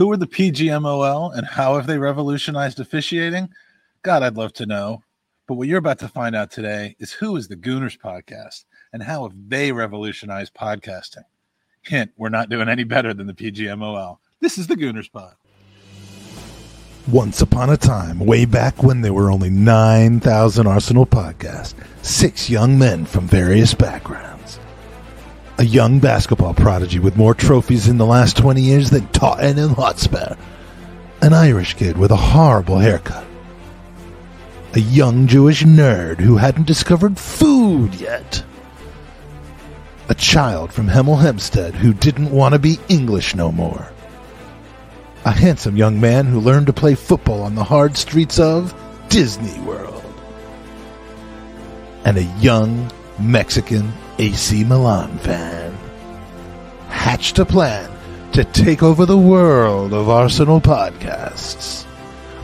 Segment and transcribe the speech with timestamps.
[0.00, 3.50] Who are the PGMOL and how have they revolutionized officiating?
[4.02, 5.02] God, I'd love to know.
[5.46, 9.02] But what you're about to find out today is who is the Gooners podcast and
[9.02, 11.24] how have they revolutionized podcasting?
[11.82, 14.16] Hint, we're not doing any better than the PGMOL.
[14.40, 15.34] This is the Gooners Pod.
[17.06, 22.78] Once upon a time, way back when there were only 9,000 Arsenal podcasts, six young
[22.78, 24.39] men from various backgrounds.
[25.60, 30.34] A young basketball prodigy with more trophies in the last 20 years than Tottenham Hotspur.
[31.22, 33.24] An Irish kid with a horrible haircut.
[34.74, 38.42] A young Jewish nerd who hadn't discovered food yet.
[40.08, 43.92] A child from Hemel Hempstead who didn't want to be English no more
[45.24, 48.74] a handsome young man who learned to play football on the hard streets of
[49.08, 50.02] Disney World,
[52.04, 55.72] and a young Mexican AC Milan fan
[56.88, 57.90] hatched a plan
[58.32, 61.86] to take over the world of Arsenal podcasts.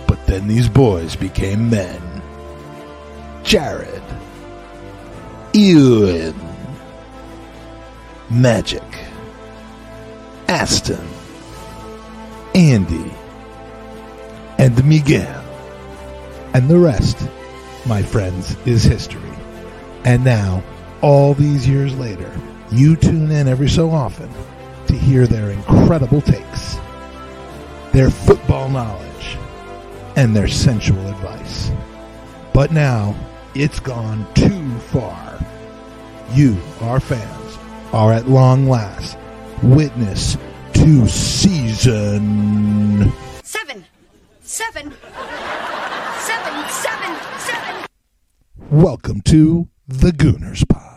[0.07, 2.23] But then these boys became men.
[3.43, 4.03] Jared,
[5.53, 6.35] Ewan,
[8.31, 8.83] Magic,
[10.49, 11.07] Aston,
[12.55, 13.13] Andy,
[14.57, 15.45] and Miguel.
[16.55, 17.29] And the rest,
[17.85, 19.21] my friends, is history.
[20.05, 20.63] And now,
[21.07, 22.29] all these years later,
[22.73, 24.29] you tune in every so often
[24.89, 26.79] to hear their incredible takes,
[27.93, 29.39] their football knowledge,
[30.17, 31.71] and their sensual advice.
[32.53, 33.15] But now,
[33.55, 35.39] it's gone too far.
[36.33, 37.57] You, our fans,
[37.93, 39.17] are at long last
[39.63, 40.37] witness
[40.73, 42.03] to season
[43.45, 43.85] Seven.
[44.41, 44.93] Seven.
[46.19, 46.69] Seven.
[46.69, 47.17] Seven.
[47.39, 47.87] Seven.
[48.73, 50.96] Welcome to the Gooners Pod.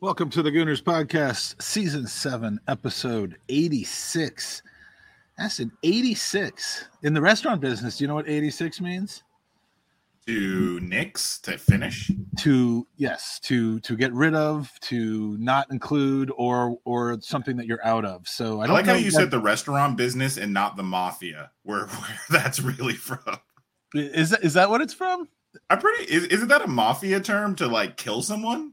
[0.00, 4.62] Welcome to the Gooners Podcast, Season 7, Episode 86.
[5.36, 6.86] That's an 86.
[7.02, 9.22] In the restaurant business, do you know what 86 means?
[10.26, 12.10] to nix, to finish.
[12.40, 17.84] To yes, to to get rid of, to not include, or or something that you're
[17.84, 18.28] out of.
[18.28, 20.82] So I I, don't like how you that- said the restaurant business and not the
[20.84, 23.18] mafia, where where that's really from.
[23.94, 25.26] is that is that what it's from?
[25.68, 26.04] I'm pretty.
[26.04, 28.72] Is, isn't that a mafia term to like kill someone?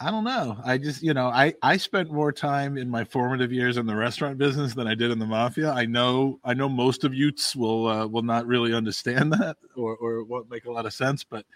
[0.00, 0.60] I don't know.
[0.64, 3.96] I just, you know, I I spent more time in my formative years in the
[3.96, 5.72] restaurant business than I did in the mafia.
[5.72, 9.96] I know, I know most of youths will uh, will not really understand that or
[9.96, 11.24] or it won't make a lot of sense.
[11.24, 11.46] But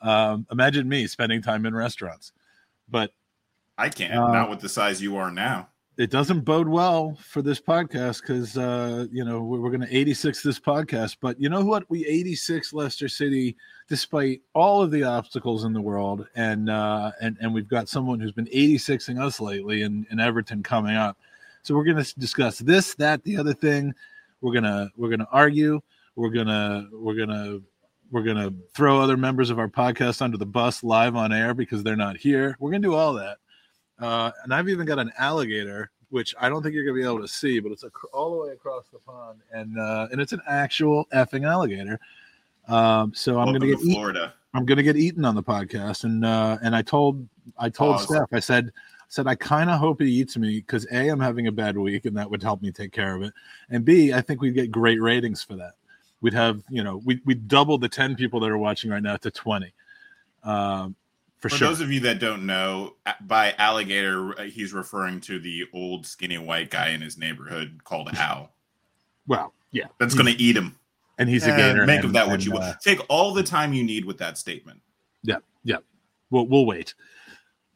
[0.00, 2.32] um, imagine me spending time in restaurants.
[2.88, 3.12] But
[3.78, 4.14] I can't.
[4.14, 5.68] Uh, not with the size you are now.
[5.98, 9.96] It doesn't bode well for this podcast because uh, you know we're, we're going to
[9.96, 11.16] 86 this podcast.
[11.20, 11.88] But you know what?
[11.88, 13.56] We 86 Leicester City
[13.88, 18.20] despite all of the obstacles in the world, and uh, and and we've got someone
[18.20, 21.16] who's been 86ing us lately, in, in Everton coming up.
[21.62, 23.94] So we're going to discuss this, that, the other thing.
[24.42, 25.80] We're gonna we're gonna argue.
[26.14, 27.60] We're gonna we're gonna
[28.10, 31.82] we're gonna throw other members of our podcast under the bus live on air because
[31.82, 32.56] they're not here.
[32.60, 33.38] We're gonna do all that.
[33.98, 37.20] Uh, and I've even got an alligator, which I don't think you're gonna be able
[37.22, 40.32] to see, but it's ac- all the way across the pond, and uh, and it's
[40.32, 41.98] an actual effing alligator.
[42.68, 44.34] Um, so I'm Welcome gonna to get eat, Florida.
[44.54, 47.26] I'm gonna get eaten on the podcast, and uh, and I told
[47.58, 48.00] I told.
[48.00, 51.20] Steph, I said I said I kind of hope he eats me because a I'm
[51.20, 53.32] having a bad week, and that would help me take care of it,
[53.70, 55.72] and b I think we'd get great ratings for that.
[56.20, 59.16] We'd have you know we we double the ten people that are watching right now
[59.16, 59.72] to twenty.
[60.42, 60.96] Um,
[61.40, 61.68] for, For sure.
[61.68, 66.38] those of you that don't know, by alligator, uh, he's referring to the old skinny
[66.38, 68.52] white guy in his neighborhood called Al.
[69.26, 70.76] well, yeah, That's going to eat him.
[71.18, 71.84] and he's a gator.
[71.86, 72.62] make and- of that what and, you will.
[72.62, 74.80] uh, Take all the time you need with that statement.
[75.22, 75.78] Yeah, yeah.
[76.30, 76.94] We'll we'll wait.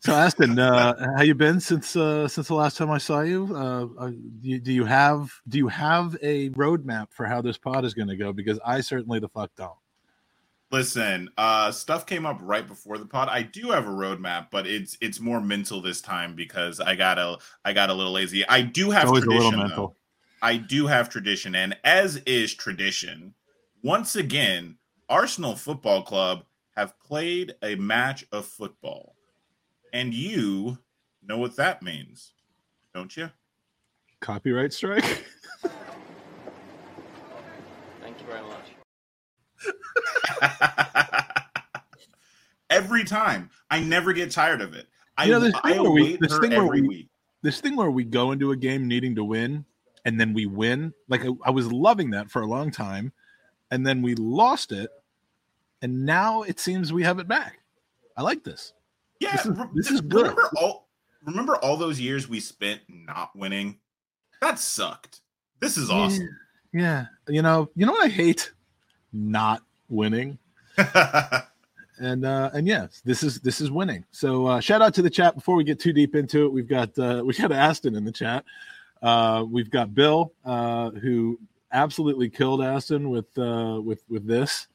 [0.00, 3.50] So Aston, uh, how you been since uh, since the last time I saw you?
[3.54, 4.58] Uh, uh, do you?
[4.60, 8.16] Do you have do you have a roadmap for how this pod is going to
[8.16, 8.32] go?
[8.32, 9.72] Because I certainly the fuck don't.
[10.72, 13.28] Listen, uh, stuff came up right before the pod.
[13.28, 17.18] I do have a roadmap, but it's it's more mental this time because I got
[17.18, 18.46] a I got a little lazy.
[18.48, 19.44] I do have Always a tradition.
[19.50, 19.66] little though.
[19.68, 19.96] mental.
[20.42, 23.34] I do have tradition, and as is tradition,
[23.82, 24.76] once again,
[25.08, 26.44] Arsenal Football Club
[26.76, 29.16] have played a match of football,
[29.92, 30.78] and you
[31.26, 32.32] know what that means,
[32.94, 33.28] don't you?
[34.20, 35.04] Copyright strike.
[38.00, 38.70] Thank you very much.
[42.70, 44.86] every time, I never get tired of it.
[45.16, 47.08] I, You know, this I thing where we- this thing where we- week.
[47.42, 49.64] this thing where we go into a game needing to win,
[50.04, 50.94] and then we win.
[51.08, 53.12] Like I, I was loving that for a long time,
[53.70, 54.90] and then we lost it,
[55.82, 57.58] and now it seems we have it back.
[58.16, 58.72] I like this.
[59.20, 60.22] Yeah, This is- this is good.
[60.28, 60.88] remember all
[61.24, 63.78] remember all those years we spent not winning?
[64.40, 65.20] That sucked.
[65.60, 66.26] This is awesome.
[66.72, 67.06] Yeah.
[67.28, 68.52] You know, you know what I hate?
[69.12, 70.38] Not winning.
[71.98, 74.04] and uh and yes, this is this is winning.
[74.10, 76.52] So uh shout out to the chat before we get too deep into it.
[76.52, 78.44] We've got uh we got Aston in the chat.
[79.02, 81.38] Uh we've got Bill uh who
[81.72, 84.66] absolutely killed Aston with uh with with this.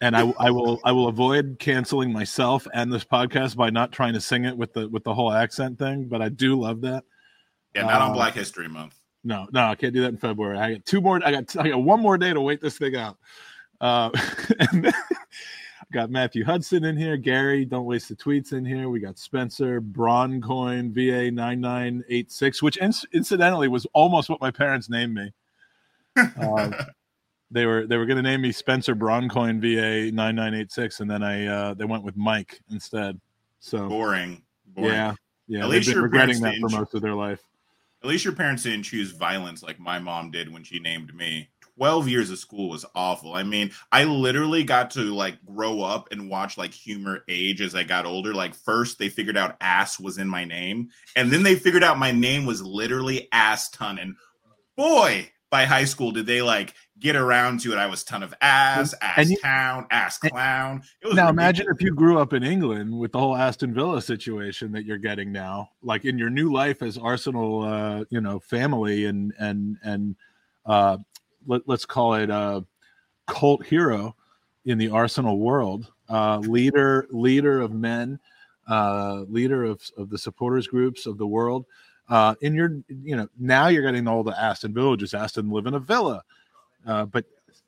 [0.00, 4.12] And I, I will I will avoid canceling myself and this podcast by not trying
[4.12, 7.02] to sing it with the with the whole accent thing, but I do love that.
[7.74, 8.94] yeah, not on Uh, Black History Month.
[9.24, 10.56] No, no, I can't do that in February.
[10.56, 11.20] I got two more.
[11.24, 13.18] I got I got one more day to wait this thing out.
[13.80, 14.10] Uh,
[14.58, 15.14] and then I
[15.92, 17.16] got Matthew Hudson in here.
[17.16, 18.88] Gary, don't waste the tweets in here.
[18.88, 24.40] We got Spencer Broncoin VA nine nine eight six, which inc- incidentally was almost what
[24.40, 25.32] my parents named me.
[26.40, 26.74] Um,
[27.50, 31.00] they were they were going to name me Spencer Broncoin VA nine nine eight six,
[31.00, 33.20] and then I uh, they went with Mike instead.
[33.60, 34.42] So Boring.
[34.66, 34.92] Boring.
[34.92, 35.14] yeah,
[35.46, 37.42] yeah, At least been regretting that for most of their life.
[38.02, 41.48] At least your parents didn't choose violence like my mom did when she named me.
[41.78, 43.34] 12 years of school was awful.
[43.34, 47.74] I mean, I literally got to like grow up and watch like humor age as
[47.76, 48.34] I got older.
[48.34, 51.96] Like, first they figured out ass was in my name, and then they figured out
[51.96, 53.98] my name was literally ass ton.
[53.98, 54.16] And
[54.76, 57.78] boy, by high school, did they like get around to it.
[57.78, 60.82] I was ton of ass, ass you- town, ass clown.
[61.00, 61.30] It was now ridiculous.
[61.30, 64.98] imagine if you grew up in England with the whole Aston Villa situation that you're
[64.98, 69.76] getting now, like in your new life as Arsenal, uh, you know, family and and
[69.84, 70.16] and
[70.66, 70.98] uh,
[71.48, 72.64] let, let's call it a
[73.26, 74.14] cult hero
[74.64, 78.20] in the Arsenal world, uh, leader leader of men,
[78.68, 81.66] uh, leader of of the supporters groups of the world.
[82.08, 85.66] Uh, in your, you know, now you're getting all the Aston Villa, just Aston live
[85.66, 86.22] in a villa,
[86.86, 87.24] uh, but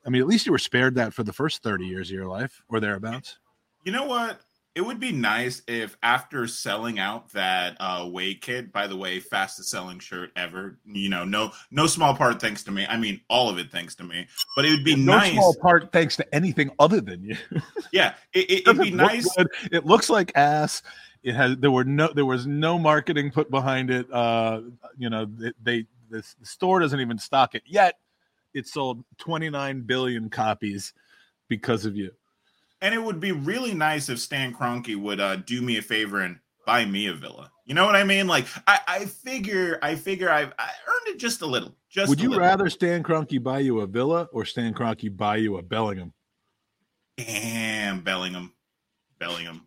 [0.06, 2.26] I mean, at least you were spared that for the first 30 years of your
[2.26, 3.38] life or thereabouts.
[3.84, 4.40] You know what?
[4.76, 9.18] It would be nice if after selling out that uh away kit, by the way,
[9.18, 12.86] fastest selling shirt ever, you know, no no small part thanks to me.
[12.88, 14.26] I mean all of it thanks to me.
[14.54, 15.32] But it would be no nice.
[15.32, 17.36] small part thanks to anything other than you.
[17.92, 19.34] Yeah, it, it, would be look nice.
[19.34, 19.48] good.
[19.72, 20.82] It looks like ass.
[21.24, 24.06] It has there were no there was no marketing put behind it.
[24.12, 24.60] Uh,
[24.96, 27.96] you know, they, they the store doesn't even stock it yet.
[28.54, 30.92] It sold 29 billion copies
[31.48, 32.12] because of you.
[32.82, 36.20] And it would be really nice if Stan Kroenke would uh do me a favor
[36.20, 37.50] and buy me a villa.
[37.66, 38.26] You know what I mean?
[38.26, 41.74] Like I, I figure I figure I've I earned it just a little.
[41.88, 42.44] Just Would you little.
[42.44, 46.12] rather Stan Kroenke buy you a villa or Stan Kroenke buy you a Bellingham?
[47.16, 48.52] Damn, Bellingham.
[49.18, 49.66] Bellingham.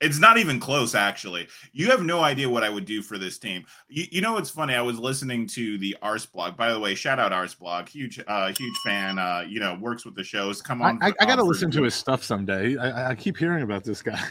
[0.00, 1.48] It's not even close, actually.
[1.72, 3.64] You have no idea what I would do for this team.
[3.88, 4.74] You, you know what's funny?
[4.74, 6.56] I was listening to the Arseblog.
[6.56, 7.88] By the way, shout out Arseblog.
[7.88, 9.18] Huge, uh, huge fan.
[9.18, 10.62] Uh, you know, works with the shows.
[10.62, 11.02] Come on.
[11.02, 12.76] I, I got to listen to his stuff someday.
[12.76, 14.22] I, I- keep hearing about this guy.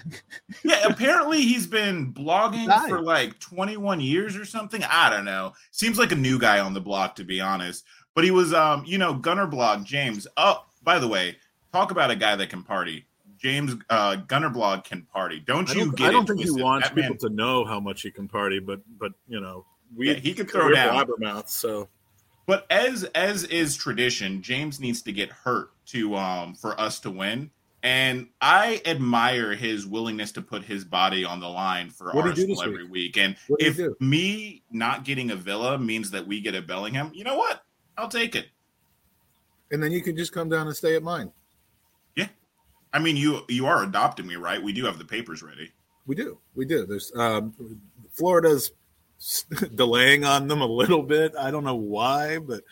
[0.64, 2.90] Yeah, apparently he's been blogging Died.
[2.90, 4.82] for like 21 years or something.
[4.84, 5.54] I don't know.
[5.72, 7.84] Seems like a new guy on the block, to be honest.
[8.16, 10.26] But he was, um, you know, Gunnerblog James.
[10.38, 11.38] Oh, by the way,
[11.74, 13.06] talk about a guy that can party.
[13.38, 15.40] James uh, Gunnerblog can party.
[15.46, 17.36] Don't I you don't, get I don't it think he wants That man- people to
[17.36, 20.66] know how much he can party, but but you know, we Yeah, he could throw
[20.66, 21.06] we're down.
[21.06, 21.88] blabbermouths, so
[22.46, 27.12] But as as is tradition, James needs to get hurt to um for us to
[27.12, 27.52] win.
[27.84, 32.46] And I admire his willingness to put his body on the line for What'd he
[32.46, 33.18] do Arsenal this every week.
[33.18, 37.38] And if me not getting a Villa means that we get a Bellingham, you know
[37.38, 37.64] what?
[37.98, 38.48] I'll take it.
[39.72, 41.32] and then you can just come down and stay at mine.
[42.94, 44.62] I mean, you you are adopting me, right?
[44.62, 45.72] We do have the papers ready.
[46.06, 46.86] We do, we do.
[46.86, 47.54] There's um,
[48.12, 48.72] Florida's
[49.76, 51.34] delaying on them a little bit.
[51.38, 52.64] I don't know why, but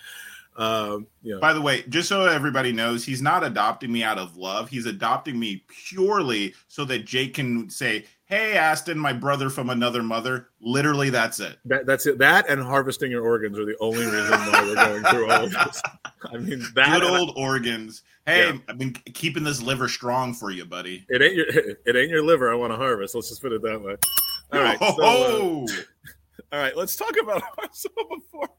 [0.58, 4.38] um, know, By the way, just so everybody knows, he's not adopting me out of
[4.38, 4.70] love.
[4.70, 10.02] He's adopting me purely so that Jake can say, "Hey, Aston, my brother from another
[10.02, 11.58] mother." Literally, that's it.
[11.66, 12.18] that, that's it.
[12.20, 15.52] That and harvesting your organs are the only reason why we're going through all of
[15.52, 15.82] this.
[16.32, 18.04] I mean, that Good old organs.
[18.26, 18.58] Hey, Yeah.
[18.68, 21.06] I've been keeping this liver strong for you, buddy.
[21.10, 21.46] it ain't your
[21.86, 22.52] it ain't your liver.
[22.52, 23.16] I want to harvest.
[23.16, 23.96] Let's just put it that way.
[24.54, 25.68] All right, so, uh, Oh,
[26.52, 26.76] all right.
[26.78, 28.50] Let's talk about Arsenal before.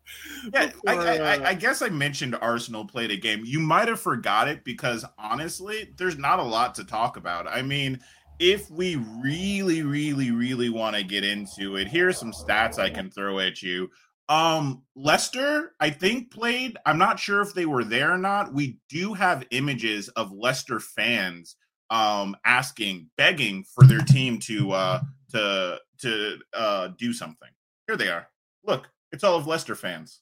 [0.52, 0.66] yeah.
[0.66, 3.42] Before, I, uh, I, I guess I mentioned Arsenal played a game.
[3.44, 7.46] You might have forgot it because honestly, there's not a lot to talk about.
[7.48, 8.00] I mean,
[8.38, 13.10] if we really, really, really want to get into it, here's some stats I can
[13.10, 13.88] throw at you.
[14.28, 16.76] Um, Leicester, I think played.
[16.84, 18.52] I'm not sure if they were there or not.
[18.52, 21.56] We do have images of Leicester fans
[21.90, 27.50] um asking, begging for their team to uh to to uh do something.
[27.86, 28.28] Here they are.
[28.64, 30.20] Look, it's all of Leicester fans.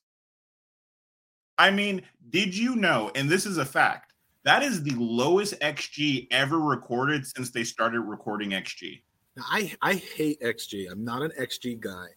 [1.56, 4.12] I mean, did you know, and this is a fact,
[4.44, 9.02] that is the lowest XG ever recorded since they started recording XG.
[9.38, 10.90] I I hate XG.
[10.90, 12.08] I'm not an XG guy,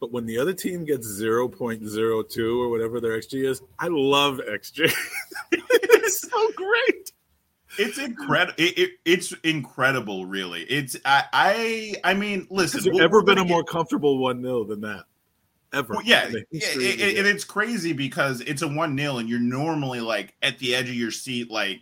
[0.00, 4.92] but when the other team gets 0.02 or whatever their XG is, I love XG.
[5.52, 7.12] it's so great.
[7.78, 8.54] It's incredible.
[8.58, 10.62] It, it, it's incredible, really.
[10.62, 12.78] It's I I I mean, listen.
[12.78, 15.04] Has there ever been a more comfortable one 0 than that?
[15.72, 15.94] Ever?
[15.94, 20.00] Well, yeah, yeah, it- and it's crazy because it's a one 0 and you're normally
[20.00, 21.80] like at the edge of your seat, like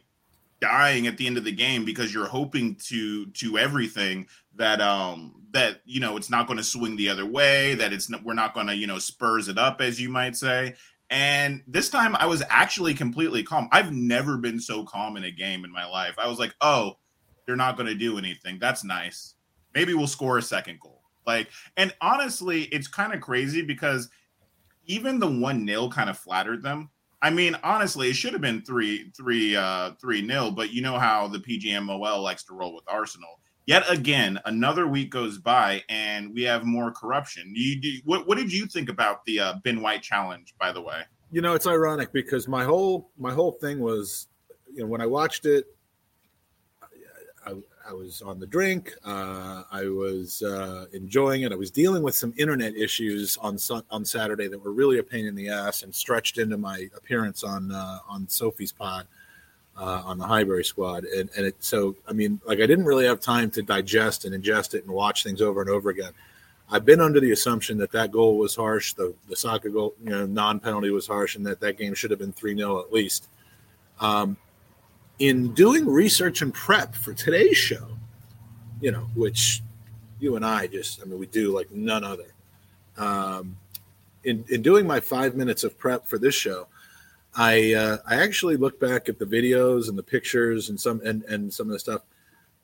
[0.60, 5.42] dying at the end of the game because you're hoping to to everything that um
[5.52, 8.54] that you know it's not going to swing the other way, that it's we're not
[8.54, 10.74] going to you know spurs it up as you might say.
[11.08, 13.68] And this time I was actually completely calm.
[13.70, 16.16] I've never been so calm in a game in my life.
[16.18, 16.98] I was like, oh,
[17.46, 18.58] they're not going to do anything.
[18.58, 19.34] That's nice.
[19.74, 21.02] Maybe we'll score a second goal.
[21.26, 24.08] Like, and honestly, it's kind of crazy because
[24.86, 26.90] even the one nil kind of flattered them.
[27.26, 30.52] I mean, honestly, it should have been three, three, uh, three nil.
[30.52, 33.40] But you know how the PGMOL likes to roll with Arsenal.
[33.66, 37.52] Yet again, another week goes by and we have more corruption.
[37.52, 40.54] You, what, what did you think about the uh, Ben White challenge?
[40.60, 41.02] By the way,
[41.32, 44.28] you know it's ironic because my whole my whole thing was
[44.72, 45.64] you know when i watched it
[47.88, 52.14] i, was on the drink uh, i was uh, enjoying it i was dealing with
[52.14, 53.58] some internet issues on
[53.90, 57.44] on saturday that were really a pain in the ass and stretched into my appearance
[57.44, 59.06] on uh, on sophie's pod
[59.78, 63.06] uh, on the Highbury squad, and and it so I mean like I didn't really
[63.06, 66.12] have time to digest and ingest it and watch things over and over again.
[66.70, 70.10] I've been under the assumption that that goal was harsh, the the soccer goal, you
[70.10, 72.92] know, non penalty was harsh, and that that game should have been three 0 at
[72.92, 73.28] least.
[74.00, 74.36] Um,
[75.18, 77.88] in doing research and prep for today's show,
[78.80, 79.62] you know, which
[80.20, 82.32] you and I just, I mean, we do like none other.
[82.96, 83.56] Um,
[84.24, 86.66] in in doing my five minutes of prep for this show,
[87.34, 91.22] I uh, I actually looked back at the videos and the pictures and some and
[91.24, 92.02] and some of the stuff.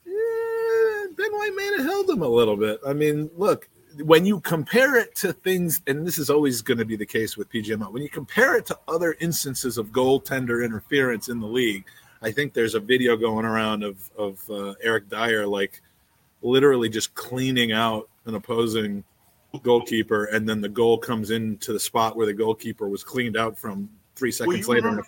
[0.06, 2.80] Eh, ben White may have held him a little bit.
[2.86, 3.68] I mean, look,
[4.02, 7.36] when you compare it to things, and this is always going to be the case
[7.36, 11.84] with PGMO, when you compare it to other instances of goaltender interference in the league,
[12.22, 15.80] I think there's a video going around of of uh, Eric Dier like
[16.42, 19.04] literally just cleaning out an opposing
[19.62, 23.58] goalkeeper, and then the goal comes into the spot where the goalkeeper was cleaned out
[23.58, 24.86] from three seconds you later.
[24.88, 25.06] remember-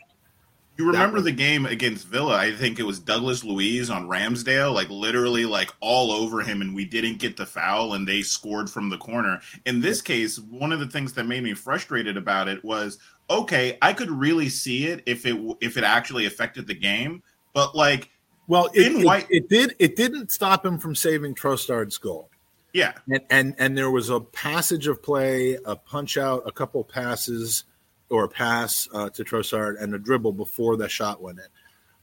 [0.77, 2.37] You remember the game against Villa?
[2.37, 6.75] I think it was Douglas Luiz on Ramsdale, like literally like all over him, and
[6.75, 9.41] we didn't get the foul, and they scored from the corner.
[9.67, 12.99] In this case, one of the things that made me frustrated about it was
[13.31, 17.75] okay, I could really see it if it if it actually affected the game, but
[17.75, 18.11] like
[18.47, 19.75] Well, it, it- White- it did.
[19.79, 22.31] It didn't stop him from saving Trossard's goal.
[22.73, 26.83] yeah, and and and there was a passage of play, a punch out, a couple
[26.85, 27.65] passes
[28.11, 31.47] or a pass uh, to Trossard and a dribble before that shot went in.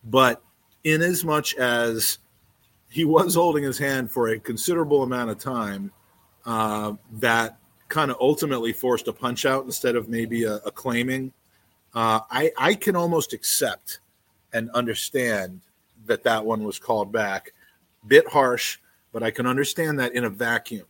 [0.04, 0.42] But
[0.84, 2.18] in as much as
[2.90, 5.92] he was holding his hand for a considerable amount of time,
[6.46, 7.60] uh, that
[7.92, 11.32] kind of ultimately forced a punch out instead of maybe a, a claiming.
[11.94, 14.00] Uh, I I can almost accept
[14.54, 15.62] and understand
[16.08, 17.54] that that one was called back.
[18.08, 18.80] Bit harsh,
[19.12, 20.86] but I can understand that in a vacuum.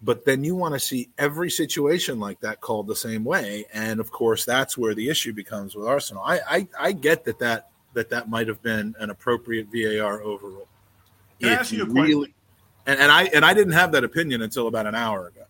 [0.00, 3.98] But then you want to see every situation like that called the same way, and
[3.98, 6.22] of course that's where the issue becomes with Arsenal.
[6.24, 10.68] I I, I get that that that that might have been an appropriate VAR overrule.
[11.40, 12.34] Can I ask you a question?
[12.86, 15.44] And, and I and I didn't have that opinion until about an hour ago.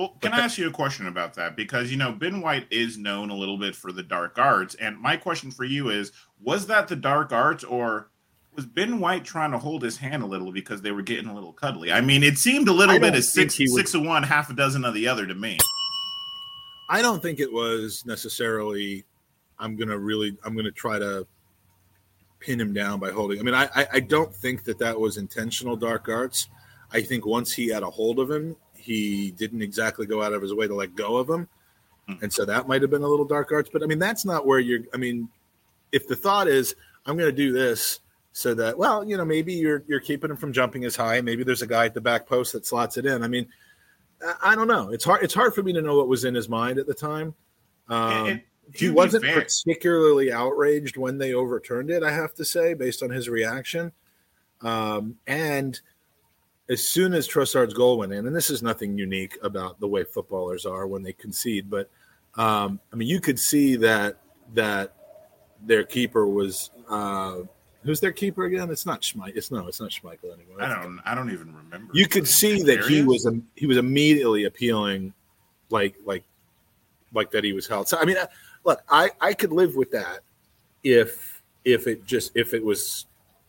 [0.00, 1.56] Well, can I ask you a question about that?
[1.56, 4.98] Because you know, Ben White is known a little bit for the dark arts, and
[4.98, 6.10] my question for you is:
[6.42, 8.08] Was that the dark arts, or
[8.56, 11.34] was Ben White trying to hold his hand a little because they were getting a
[11.34, 11.92] little cuddly?
[11.92, 14.54] I mean, it seemed a little bit of six would- six of one, half a
[14.54, 15.58] dozen of the other to me.
[16.88, 19.04] I don't think it was necessarily.
[19.58, 20.34] I'm gonna really.
[20.46, 21.26] I'm gonna try to
[22.38, 23.38] pin him down by holding.
[23.38, 26.48] I mean, I, I I don't think that that was intentional dark arts.
[26.90, 30.42] I think once he had a hold of him, he didn't exactly go out of
[30.42, 31.48] his way to let go of him,
[32.22, 33.70] and so that might have been a little dark arts.
[33.72, 34.80] But I mean, that's not where you're.
[34.92, 35.28] I mean,
[35.92, 36.74] if the thought is
[37.06, 38.00] I'm going to do this
[38.32, 41.20] so that well, you know, maybe you're you're keeping him from jumping as high.
[41.20, 43.22] Maybe there's a guy at the back post that slots it in.
[43.22, 43.46] I mean,
[44.26, 44.90] I- I don't know.
[44.90, 45.22] It's hard.
[45.22, 47.34] It's hard for me to know what was in his mind at the time.
[47.88, 48.26] Um,
[48.72, 49.24] he wasn't
[49.64, 52.02] particularly outraged when they overturned it.
[52.04, 53.90] I have to say, based on his reaction.
[54.62, 55.80] Um, and
[56.70, 60.04] as soon as Trossard's goal went in, and this is nothing unique about the way
[60.04, 61.90] footballers are when they concede, but
[62.36, 64.18] um, I mean, you could see that
[64.54, 64.94] that
[65.66, 67.38] their keeper was uh,
[67.82, 68.70] who's their keeper again?
[68.70, 69.36] It's not Schmeichel.
[69.36, 70.62] It's no, it's not Schmeichel anymore.
[70.62, 71.00] I don't.
[71.04, 71.92] I don't even remember.
[71.92, 75.12] You could see that he was he was immediately appealing,
[75.70, 76.22] like like
[77.12, 77.88] like that he was held.
[77.88, 78.26] So I mean, uh,
[78.64, 80.20] look, I I could live with that
[80.84, 83.06] if if it just if it was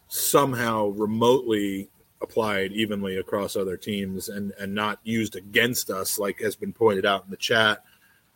[0.08, 1.88] somehow remotely
[2.22, 7.06] applied evenly across other teams and and not used against us, like has been pointed
[7.06, 7.84] out in the chat.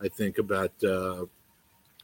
[0.02, 1.26] I think about uh,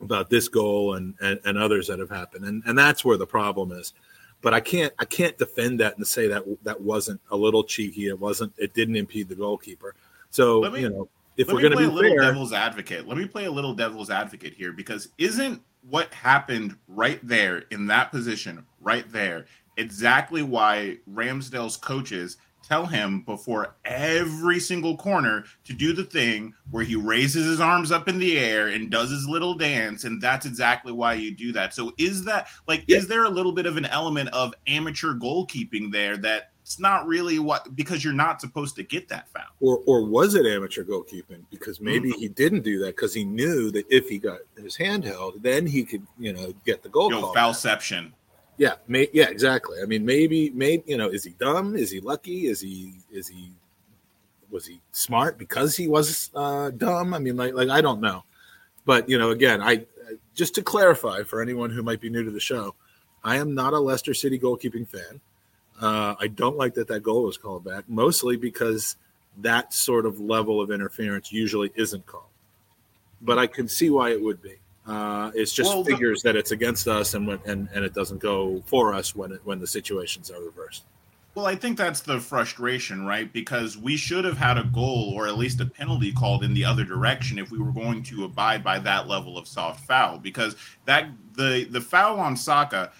[0.01, 3.27] about this goal and, and and others that have happened, and and that's where the
[3.27, 3.93] problem is.
[4.41, 8.07] But I can't I can't defend that and say that that wasn't a little cheeky.
[8.07, 8.53] It wasn't.
[8.57, 9.95] It didn't impede the goalkeeper.
[10.29, 13.07] So Let me- you know, if we're going play to a little fair, devil's advocate.
[13.07, 17.87] Let me play a little devil's advocate here because isn't what happened right there in
[17.87, 19.45] that position, right there,
[19.81, 26.83] exactly why Ramsdale's coaches tell him before every single corner to do the thing where
[26.85, 30.45] he raises his arms up in the air and does his little dance and that's
[30.45, 32.97] exactly why you do that so is that like Yeah.
[32.97, 37.07] is there a little bit of an element of amateur goalkeeping there that it's not
[37.07, 40.83] really what because you're not supposed to get that foul or or was it amateur
[40.83, 41.43] goalkeeping?
[41.49, 42.19] Because maybe mm-hmm.
[42.19, 45.65] he didn't do that because he knew that if he got his hand held, then
[45.65, 48.13] he could you know get the goal Yo, foulception.
[48.57, 49.77] Yeah, may, yeah, exactly.
[49.81, 51.75] I mean, maybe, maybe you know, is he dumb?
[51.75, 52.47] Is he lucky?
[52.47, 53.51] Is he is he
[54.51, 57.13] was he smart because he was uh, dumb?
[57.13, 58.23] I mean, like like I don't know,
[58.85, 59.85] but you know, again, I
[60.35, 62.75] just to clarify for anyone who might be new to the show,
[63.23, 65.21] I am not a Leicester City goalkeeping fan.
[65.79, 68.95] Uh, I don't like that that goal was called back, mostly because
[69.37, 72.25] that sort of level of interference usually isn't called.
[73.21, 74.57] But I can see why it would be.
[74.91, 77.93] Uh, it's just Well, the- figures that it's against us, and when, and and it
[77.93, 80.83] doesn't go for us when it, when the situations are reversed.
[81.33, 83.31] Well, I think that's the frustration, right?
[83.31, 86.65] Because we should have had a goal or at least a penalty called in the
[86.65, 90.17] other direction if we were going to abide by that level of soft foul.
[90.17, 91.07] Because that
[91.37, 92.91] the the foul on Saka,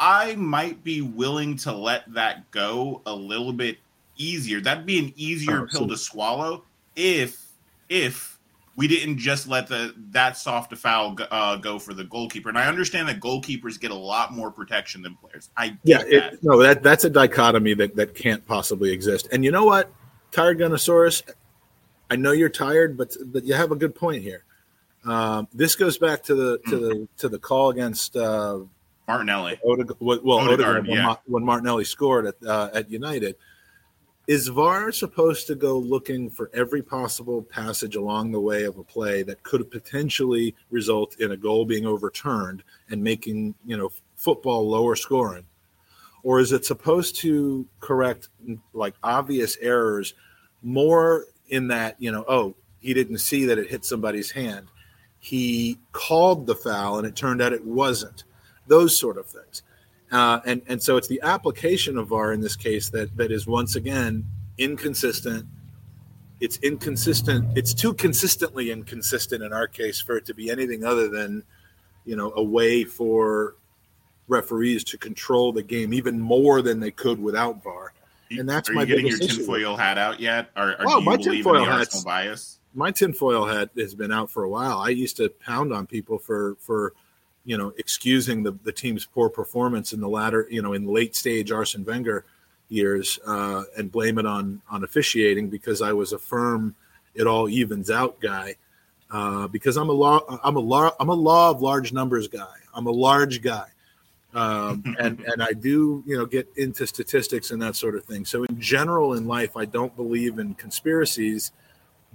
[0.00, 3.78] I might be willing to let that go a little bit
[4.16, 4.60] easier.
[4.60, 6.64] That'd be an easier Oh, pill to swallow
[6.96, 7.40] if
[7.88, 8.35] if
[8.76, 12.50] we didn't just let the that soft a foul go- uh, go for the goalkeeper.
[12.50, 15.48] And I understand that goalkeepers get a lot more protection than players.
[15.56, 16.32] I Yeah, get that.
[16.34, 19.28] it, no, that that's a dichotomy that that can't possibly exist.
[19.32, 19.90] And you know what,
[20.30, 21.22] tired Gunnosaurus,
[22.10, 24.44] I know you're tired, but but you have a good point here.
[25.04, 28.58] Um, this goes back to the to the to the call against uh,
[29.08, 29.58] Martinelli.
[29.64, 31.06] Well, Odegaard, Odegaard, when, yeah.
[31.06, 33.36] Ma- when Martinelli scored at uh, at United.
[34.26, 38.82] Is VAR supposed to go looking for every possible passage along the way of a
[38.82, 44.68] play that could potentially result in a goal being overturned and making you know football
[44.68, 45.44] lower scoring,
[46.24, 48.28] or is it supposed to correct
[48.72, 50.14] like obvious errors
[50.62, 54.68] more in that you know oh he didn't see that it hit somebody's hand,
[55.18, 58.24] he called the foul and it turned out it wasn't.
[58.66, 59.62] Those sort of things.
[60.12, 63.46] Uh, and and so it's the application of VAR in this case that that is
[63.46, 64.24] once again
[64.58, 65.46] inconsistent.
[66.40, 67.56] It's inconsistent.
[67.56, 71.42] It's too consistently inconsistent in our case for it to be anything other than,
[72.04, 73.56] you know, a way for
[74.28, 77.92] referees to control the game even more than they could without VAR.
[78.30, 79.36] And that's Are my you getting your issue.
[79.38, 80.50] tinfoil hat out yet?
[80.56, 82.58] Or, or Well, do my you believe in tinfoil the hat's- Arsenal bias?
[82.74, 84.78] my tinfoil hat has been out for a while.
[84.78, 86.92] I used to pound on people for for
[87.46, 91.16] you know excusing the, the team's poor performance in the latter you know in late
[91.16, 92.24] stage Arsene Wenger
[92.68, 96.74] years uh, and blame it on on officiating because I was a firm
[97.14, 98.56] it all evens out guy
[99.10, 102.54] uh, because I'm a law I'm a law I'm a law of large numbers guy.
[102.74, 103.68] I'm a large guy.
[104.34, 108.24] Um, and and I do you know get into statistics and that sort of thing.
[108.24, 111.52] So in general in life, I don't believe in conspiracies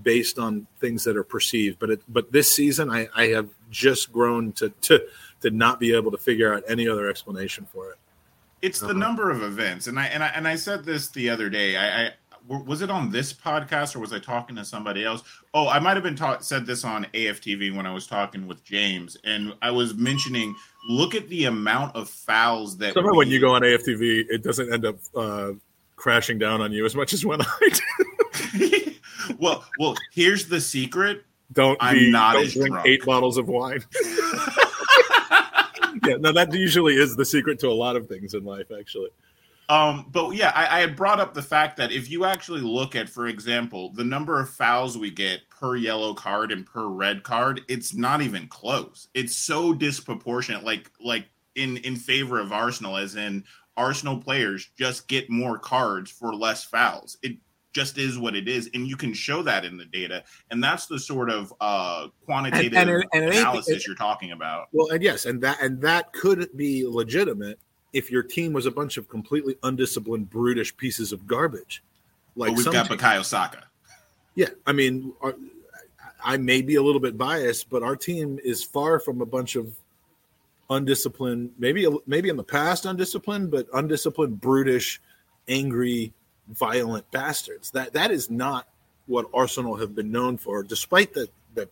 [0.03, 1.79] based on things that are perceived.
[1.79, 5.01] But it, but this season, I, I have just grown to, to
[5.41, 7.97] to not be able to figure out any other explanation for it.
[8.62, 8.93] It's the Uh-huh.
[8.99, 11.77] number of events, and I and I and I said this the other day.
[11.77, 12.12] I, I
[12.47, 15.21] was it on this podcast or was I talking to somebody else?
[15.53, 18.63] Oh, I might have been taught said this on AFTV when I was talking with
[18.63, 20.55] James, and I was mentioning
[20.89, 24.43] look at the amount of fouls that Somehow we- when you go on AFTV, it
[24.43, 25.51] doesn't end up uh,
[25.95, 27.69] crashing down on you as much as when I
[28.53, 28.91] do.
[29.39, 31.23] well, well, here's the secret.
[31.51, 32.87] Don't I'm be, not don't drink drunk.
[32.87, 33.83] eight bottles of wine.
[36.05, 39.09] yeah, no, that usually is the secret to a lot of things in life, actually.
[39.69, 42.93] Um, but yeah, I, I had brought up the fact that if you actually look
[42.95, 47.23] at, for example, the number of fouls we get per yellow card and per red
[47.23, 49.07] card, it's not even close.
[49.13, 53.45] It's so disproportionate, like like in in favor of Arsenal, as in
[53.77, 57.17] Arsenal players just get more cards for less fouls.
[57.23, 57.37] It
[57.73, 60.88] just is what it is, and you can show that in the data, and that's
[60.88, 64.67] the sort of uh, quantitative And- and and analysis you're talking about.
[64.73, 67.60] Well, and yes, and that and that could be legitimate
[67.93, 71.84] if your team was a bunch of completely undisciplined, brutish pieces of garbage.
[72.36, 72.89] Like but we've got.
[72.89, 73.63] Bukayo Saka.
[74.36, 75.36] Yeah, I mean, our,
[76.23, 79.55] I may be a little bit biased, but our team is far from a bunch
[79.55, 79.75] of
[80.69, 81.51] undisciplined.
[81.57, 85.01] Maybe maybe in the past undisciplined, but undisciplined, brutish,
[85.47, 86.13] angry,
[86.47, 87.71] violent bastards.
[87.71, 88.67] That that is not
[89.08, 91.69] what Arsenal have been known for, despite the the,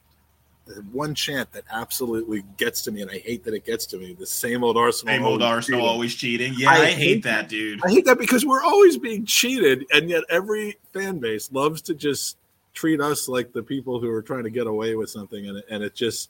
[0.66, 3.98] the one chant that absolutely gets to me, and I hate that it gets to
[3.98, 4.14] me.
[4.14, 5.90] The same old Arsenal, Same old Arsenal cheating.
[5.90, 6.54] always cheating.
[6.58, 7.80] Yeah, I I, hate hate that, dude.
[7.86, 11.94] I hate that because we're always being cheated, and yet every fan base loves to
[11.96, 12.38] just
[12.74, 15.66] treat us like the people who are trying to get away with something, and it,
[15.70, 16.30] and it just,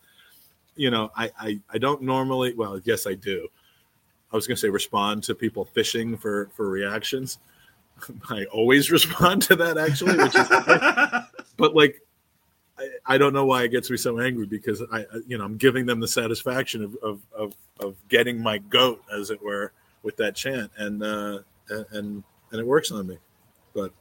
[0.75, 2.53] you know, I, I I don't normally.
[2.53, 3.47] Well, yes, I do.
[4.31, 7.39] I was going to say respond to people fishing for for reactions.
[8.29, 10.47] I always respond to that actually, which is,
[11.57, 12.01] but like.
[12.77, 15.57] I, I don't know why it gets me so angry because I, you know, I'm
[15.57, 20.15] giving them the satisfaction of, of, of, of getting my goat, as it were, with
[20.15, 23.17] that chant, and uh, and and it works on me.
[23.73, 23.91] But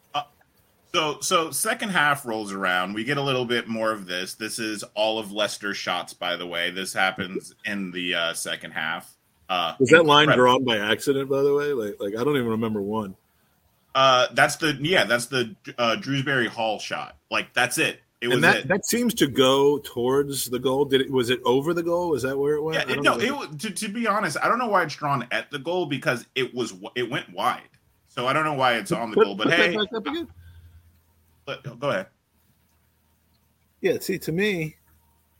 [0.94, 2.94] So so second half rolls around.
[2.94, 4.34] We get a little bit more of this.
[4.34, 6.70] This is all of Leicester's shots, by the way.
[6.70, 9.14] This happens in the uh, second half.
[9.48, 11.72] Uh, was that line drawn by accident, by the way?
[11.72, 13.16] Like, like I don't even remember one.
[13.98, 17.16] Uh, that's the yeah, that's the uh, Dewsbury-Hall shot.
[17.32, 18.00] Like that's it.
[18.20, 18.68] It was and that it.
[18.68, 20.84] that seems to go towards the goal.
[20.84, 21.10] Did it?
[21.10, 22.14] Was it over the goal?
[22.14, 22.78] Is that where it went?
[22.78, 23.42] Yeah, it, no, know.
[23.42, 26.24] it to, to be honest, I don't know why it's drawn at the goal because
[26.36, 27.62] it was it went wide.
[28.06, 29.34] So I don't know why it's on the Put- goal.
[29.34, 30.28] But put that hey, back up again?
[31.48, 32.06] let- go ahead.
[33.80, 33.98] yeah.
[34.00, 34.76] See, to me,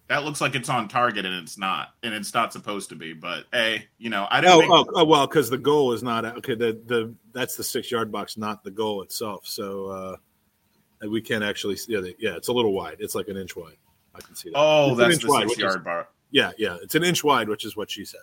[0.09, 3.13] That looks like it's on target and it's not, and it's not supposed to be.
[3.13, 4.59] But hey, you know, I oh, didn't.
[4.61, 6.57] think- oh, oh well, because the goal is not okay.
[6.57, 9.47] The the that's the six yard box, not the goal itself.
[9.47, 11.77] So uh, we can't actually.
[11.77, 12.97] see- Yeah, yeah, it's a little wide.
[13.01, 13.77] It's like an inch wide.
[14.15, 14.57] I can see that.
[14.59, 16.09] oh, It's that's inch the wide, six yard bar.
[16.31, 18.21] Yeah, yeah, it's an inch wide, which is what she said.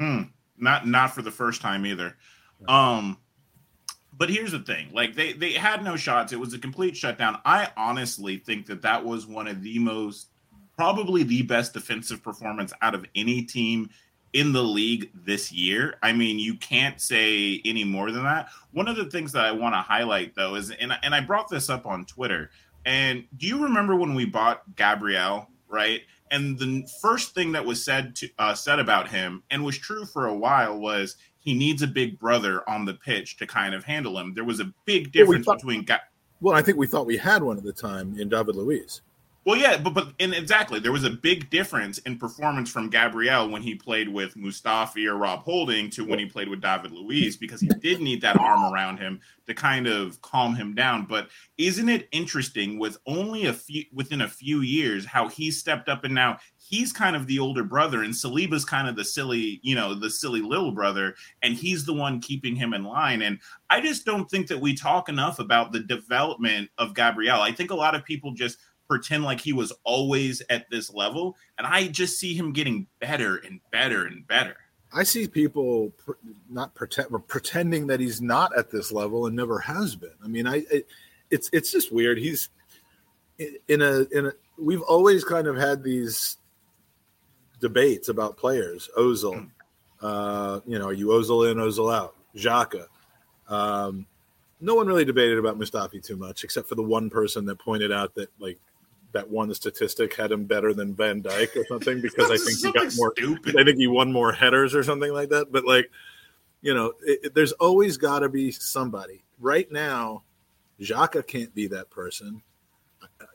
[0.00, 0.22] Hmm.
[0.58, 2.16] Not not for the first time either.
[2.68, 3.18] Um
[4.18, 4.88] but here's the thing.
[4.92, 6.32] Like they they had no shots.
[6.32, 7.38] It was a complete shutdown.
[7.44, 10.28] I honestly think that that was one of the most
[10.76, 13.88] probably the best defensive performance out of any team
[14.32, 15.94] in the league this year.
[16.02, 18.48] I mean, you can't say any more than that.
[18.72, 21.20] One of the things that I want to highlight though is and I- and I
[21.20, 22.50] brought this up on Twitter.
[22.84, 26.02] And do you remember when we bought Gabriel, right?
[26.30, 30.04] And the first thing that was said to uh, said about him, and was true
[30.04, 33.84] for a while, was he needs a big brother on the pitch to kind of
[33.84, 34.34] handle him.
[34.34, 35.84] There was a big Well, we difference thought- between.
[35.84, 36.00] Ga-
[36.40, 39.00] Well, I think we thought we had one at the time in David Luiz.
[39.46, 43.48] Well, yeah, but but and exactly, there was a big difference in performance from Gabriel
[43.48, 47.36] when he played with Mustafi or Rob Holding to when he played with David Luiz
[47.36, 51.06] because he did need that arm around him to kind of calm him down.
[51.06, 51.28] But
[51.58, 56.02] isn't it interesting with only a few within a few years how he stepped up
[56.02, 59.76] and now he's kind of the older brother and Saliba's kind of the silly, you
[59.76, 63.38] know, the silly little brother and he's the one keeping him in line and
[63.70, 67.40] I just don't think that we talk enough about the development of Gabriel.
[67.40, 71.36] I think a lot of people just pretend like he was always at this level
[71.58, 74.56] and I just see him getting better and better and better.
[74.92, 76.12] I see people pr-
[76.48, 80.14] not pretend, pretending that he's not at this level and never has been.
[80.24, 80.86] I mean, I it,
[81.30, 82.18] it's it's just weird.
[82.18, 82.48] He's
[83.38, 84.32] in a in a.
[84.58, 86.38] We've always kind of had these
[87.60, 88.88] debates about players.
[88.96, 89.50] Ozil,
[90.00, 92.14] uh, you know, are you Ozil in, Ozil out?
[92.34, 92.86] Xhaka.
[93.48, 94.06] Um,
[94.60, 97.92] no one really debated about Mustafi too much, except for the one person that pointed
[97.92, 98.58] out that like
[99.12, 102.72] that one statistic had him better than Van Dijk or something because I think he
[102.72, 103.56] got more stupid.
[103.58, 105.50] I think he won more headers or something like that.
[105.52, 105.90] But like,
[106.62, 109.22] you know, it, it- there's always got to be somebody.
[109.40, 110.22] Right now,
[110.80, 112.42] Xhaka can't be that person.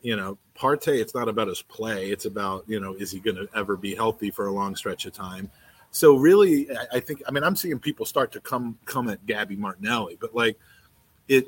[0.01, 2.09] You know, Partey, it's not about his play.
[2.09, 5.05] It's about you know, is he going to ever be healthy for a long stretch
[5.05, 5.49] of time?
[5.91, 7.21] So really, I, I think.
[7.27, 10.57] I mean, I'm seeing people start to come come at Gabby Martinelli, but like,
[11.27, 11.47] it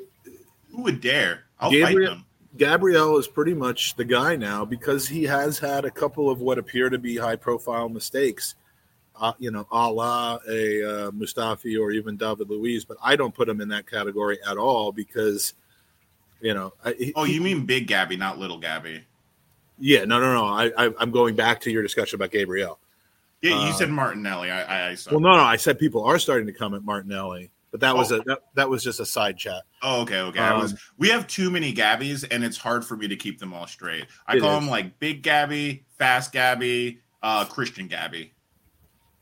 [0.70, 1.44] Who would dare?
[1.58, 2.24] I'll Gabriel- fight them.
[2.56, 6.58] Gabriel is pretty much the guy now because he has had a couple of what
[6.58, 8.54] appear to be high profile mistakes,
[9.20, 12.84] uh, you know, a la a uh, Mustafi or even David Luiz.
[12.84, 15.54] But I don't put him in that category at all because,
[16.40, 19.04] you know, I, he- Oh, you mean big Gabby, not little Gabby?
[19.78, 20.44] yeah, no, no, no.
[20.46, 22.78] I, I, I'm going back to your discussion about Gabriel.
[23.42, 24.50] Yeah, you Uh, said Martinelli.
[24.50, 24.96] I, I, I.
[25.10, 28.12] Well, no, no, I said people are starting to come at Martinelli, but that was
[28.12, 28.20] Oh.
[28.20, 29.64] a that, that was just a side chat.
[29.82, 30.38] Oh, okay, okay.
[30.38, 30.74] I was.
[30.74, 33.66] Um, We have too many Gabbies, and it's hard for me to keep them all
[33.66, 34.06] straight.
[34.28, 34.60] I call is.
[34.60, 38.32] them like Big Gabby, Fast Gabby, uh, Christian Gabby.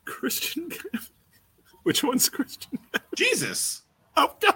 [0.05, 0.71] Christian,
[1.85, 2.79] which one's Christian?
[3.17, 3.81] Jesus.
[4.19, 4.51] Oh no.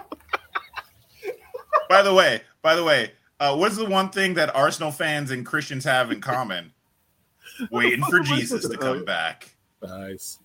[1.89, 5.43] By the way, by the way, uh, what's the one thing that Arsenal fans and
[5.43, 6.71] Christians have in common?
[7.71, 9.55] Waiting for fuck am I Jesus to come back.
[9.81, 10.37] Nice.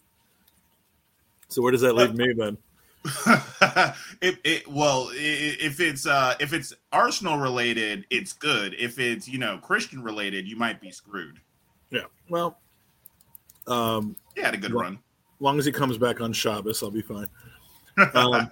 [1.48, 2.56] So where does that leave me then?
[4.22, 8.98] it, it well i- i- if it's uh if it's arsenal related it's good if
[9.00, 11.40] it's you know christian related you might be screwed
[11.90, 12.04] Yeah.
[12.28, 12.58] Well,
[13.66, 16.82] um, he had a good Well- run as long as he comes back on Shabbos,
[16.82, 17.26] I'll be fine.
[18.14, 18.48] Um,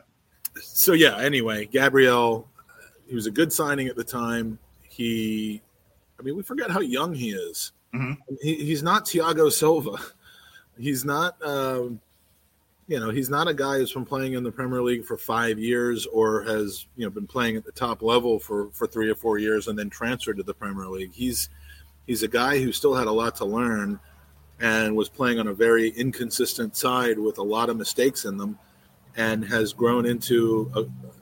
[0.60, 1.16] so yeah.
[1.18, 2.48] Anyway, Gabriel,
[3.06, 4.58] he was a good signing at the time.
[4.82, 5.62] He,
[6.18, 7.70] I mean, we forget how young he is.
[7.94, 8.16] Mhm.
[8.42, 9.96] He, he's not Thiago Silva.
[10.78, 11.40] He's not.
[11.46, 12.00] Um,
[12.90, 15.60] you know, he's not a guy who's been playing in the Premier League for five
[15.60, 19.14] years or has you know been playing at the top level for for three or
[19.14, 21.12] four years and then transferred to the Premier League.
[21.12, 21.50] He's
[22.08, 24.00] he's a guy who still had a lot to learn
[24.58, 28.58] and was playing on a very inconsistent side with a lot of mistakes in them
[29.16, 30.80] and has grown into a,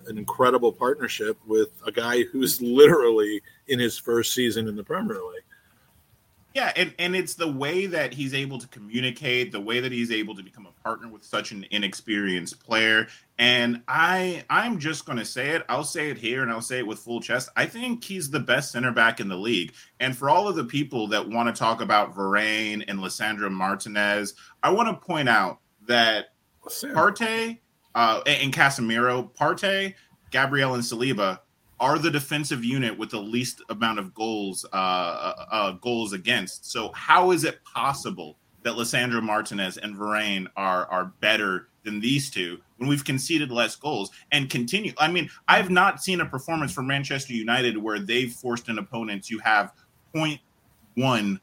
[0.08, 5.16] an incredible partnership with a guy who's literally in his first season in the Premier
[5.16, 5.44] League.
[6.54, 10.10] Yeah, and, and it's the way that he's able to communicate, the way that he's
[10.10, 13.06] able to become a partner with such an inexperienced player.
[13.38, 15.64] And I I'm just gonna say it.
[15.68, 17.50] I'll say it here and I'll say it with full chest.
[17.54, 19.72] I think he's the best center back in the league.
[20.00, 24.34] And for all of the people that want to talk about Varane and Lisandro Martinez,
[24.62, 26.32] I want to point out that
[26.66, 27.58] Partey
[27.94, 29.94] uh, and Casemiro, Partey,
[30.30, 31.40] Gabriel, and Saliba
[31.80, 36.70] are the defensive unit with the least amount of goals uh, uh, uh, goals against.
[36.70, 42.30] So how is it possible that Lisandro Martinez and Varane are are better than these
[42.30, 44.92] two when we've conceded less goals and continue?
[44.98, 49.24] I mean, I've not seen a performance from Manchester United where they've forced an opponent
[49.24, 49.72] to have
[50.14, 51.40] 0.1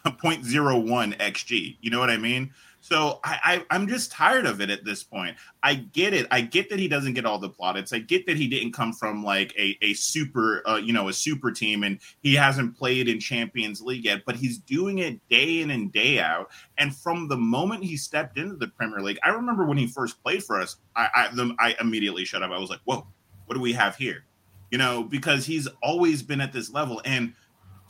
[0.06, 1.76] 0.01 xg.
[1.80, 2.52] You know what I mean?
[2.88, 5.36] So I, I, I'm just tired of it at this point.
[5.62, 6.26] I get it.
[6.30, 7.92] I get that he doesn't get all the plaudits.
[7.92, 11.12] I get that he didn't come from like a, a super, uh, you know, a
[11.12, 14.22] super team, and he hasn't played in Champions League yet.
[14.24, 16.48] But he's doing it day in and day out.
[16.78, 20.22] And from the moment he stepped into the Premier League, I remember when he first
[20.22, 20.78] played for us.
[20.96, 22.52] I I, the, I immediately shut up.
[22.52, 23.06] I was like, "Whoa,
[23.44, 24.24] what do we have here?"
[24.70, 27.34] You know, because he's always been at this level, and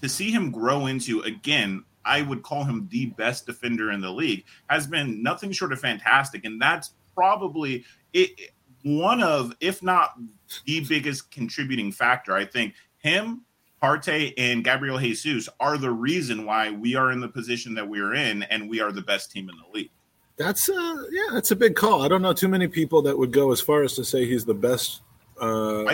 [0.02, 4.10] to see him grow into again I would call him the best defender in the
[4.10, 6.44] league, has been nothing short of fantastic.
[6.44, 10.18] And that's probably it, one of, if not
[10.66, 12.32] the biggest contributing factor.
[12.32, 13.42] I think him,
[13.82, 18.14] Partey, and Gabriel Jesus are the reason why we are in the position that we're
[18.14, 19.90] in, and we are the best team in the league.
[20.36, 22.02] That's uh yeah, that's a big call.
[22.02, 24.44] I don't know too many people that would go as far as to say he's
[24.44, 25.02] the best
[25.40, 25.84] uh,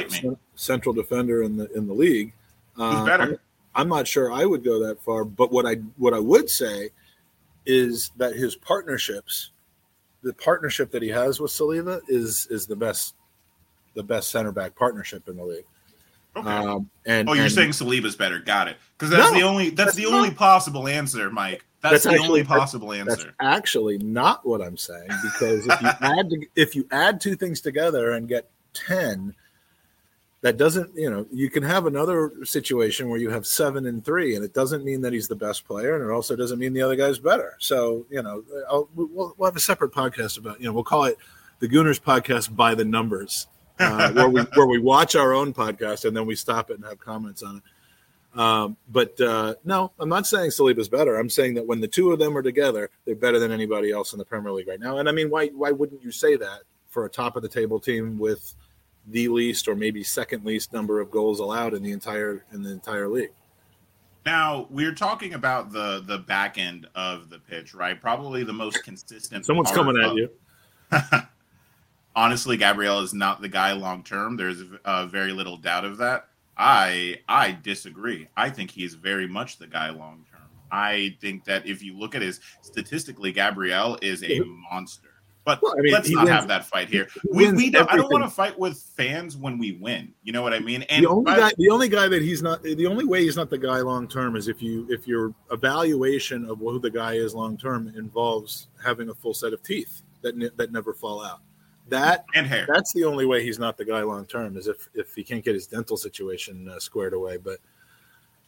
[0.55, 2.33] central defender in the in the league.
[2.74, 3.40] Who's Uh, better?
[3.74, 6.90] I'm, not sure I would go that far, but what I what I would say
[7.66, 9.50] is that his partnerships,
[10.22, 13.14] the partnership that he has with Saliba is is the best
[13.94, 15.64] the best center back partnership in the league.
[16.37, 16.48] Okay.
[16.48, 18.40] Um, and oh, you're and saying Saliba's better.
[18.40, 18.76] Got it.
[18.98, 21.64] Because that's No, the only that's, that's the only not- possible answer, Mike.
[21.80, 23.34] That's, That's the actually- only possible That's answer.
[23.40, 28.12] actually not what I'm saying because if you add if you add two things together
[28.12, 29.34] and get ten,
[30.44, 34.37] that doesn't you know you can have another situation where you have seven and three,
[34.37, 36.83] and it doesn't mean that he's the best player, and it also doesn't mean the
[36.83, 37.57] other guy's better.
[37.59, 41.04] So you know I'll, we'll, we'll have a separate podcast about you know we'll call
[41.04, 41.16] it
[41.61, 43.46] the Gooners podcast by the numbers,
[43.80, 46.85] uh, where we where we watch our own podcast and then we stop it and
[46.85, 48.38] have comments on it.
[48.38, 51.16] Um, but uh, no, I'm not saying Saliba's better.
[51.16, 54.12] I'm saying that when the two of them are together, they're better than anybody else
[54.12, 54.98] in the Premier League right now.
[54.98, 57.80] And I mean, why why wouldn't you say that for a top of the table
[57.80, 58.54] team with
[59.06, 62.70] the least or maybe second least number of goals allowed in the entire in the
[62.70, 63.32] entire league?
[64.26, 68.00] Now we're talking about the the back end of the pitch, right?
[68.00, 69.44] Probably the most consistent.
[69.44, 70.30] Someone's coming at of- you.
[72.16, 74.36] Honestly, Gabriel is not the guy long term.
[74.36, 76.28] There's uh, very little doubt of that.
[76.56, 78.28] I I disagree.
[78.36, 80.42] I think he's very much the guy long term.
[80.70, 84.40] I think that if you look at his statistically, Gabriel is a
[84.70, 85.13] monster.
[85.44, 87.07] But Well, I mean, let's not wins- have that fight here.
[87.12, 90.12] he We, we don't, I don't want to fight with fans when we win.
[90.22, 90.83] You know what I mean?
[90.85, 93.37] And the only but- guy, the only guy that he's not, the only way he's
[93.37, 97.14] not the guy long term is if you if your evaluation of who the guy
[97.14, 101.22] is long term involves having a full set of teeth that ne- that never fall
[101.22, 101.40] out.
[101.88, 102.64] That and hair.
[102.66, 105.44] that's the only way he's not the guy long term is if if he can't
[105.44, 107.37] get his dental situation uh, squared away.
[107.37, 107.59] But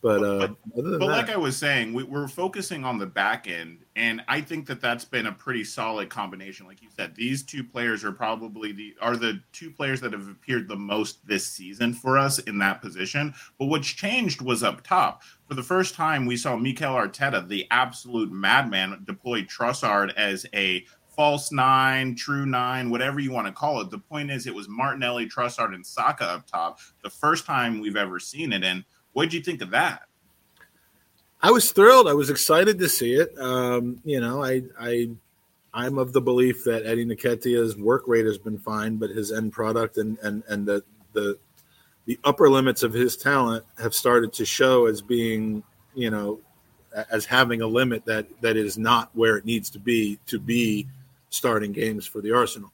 [0.02, 3.48] but, uh, But- But that, like I was saying, we, we're focusing on the back
[3.48, 6.66] end, and I think that that's been a pretty solid combination.
[6.66, 10.28] Like you said, these two players are probably the are the two players that have
[10.28, 13.34] appeared the most this season for us in that position.
[13.58, 15.22] But what's changed was up top.
[15.48, 20.84] For the first time, we saw Mikel Arteta, the absolute madman, deploy Trossard as a
[21.16, 23.90] false nine, true nine, whatever you want to call it.
[23.90, 26.80] The point is, it was Martinelli, Trossard, and Saka up top.
[27.02, 28.84] The first time we've ever seen it, and
[29.16, 30.02] what did you think of that?
[31.40, 32.06] I was thrilled.
[32.06, 33.32] I was excited to see it.
[33.38, 35.08] Um, you know, I I
[35.72, 39.54] I'm of the belief that Eddie Nketiah's work rate has been fine, but his end
[39.54, 41.38] product and and and the the
[42.04, 45.62] the upper limits of his talent have started to show as being,
[45.94, 46.38] you know,
[47.10, 50.86] as having a limit that that is not where it needs to be to be
[51.30, 52.70] starting games for the Arsenal.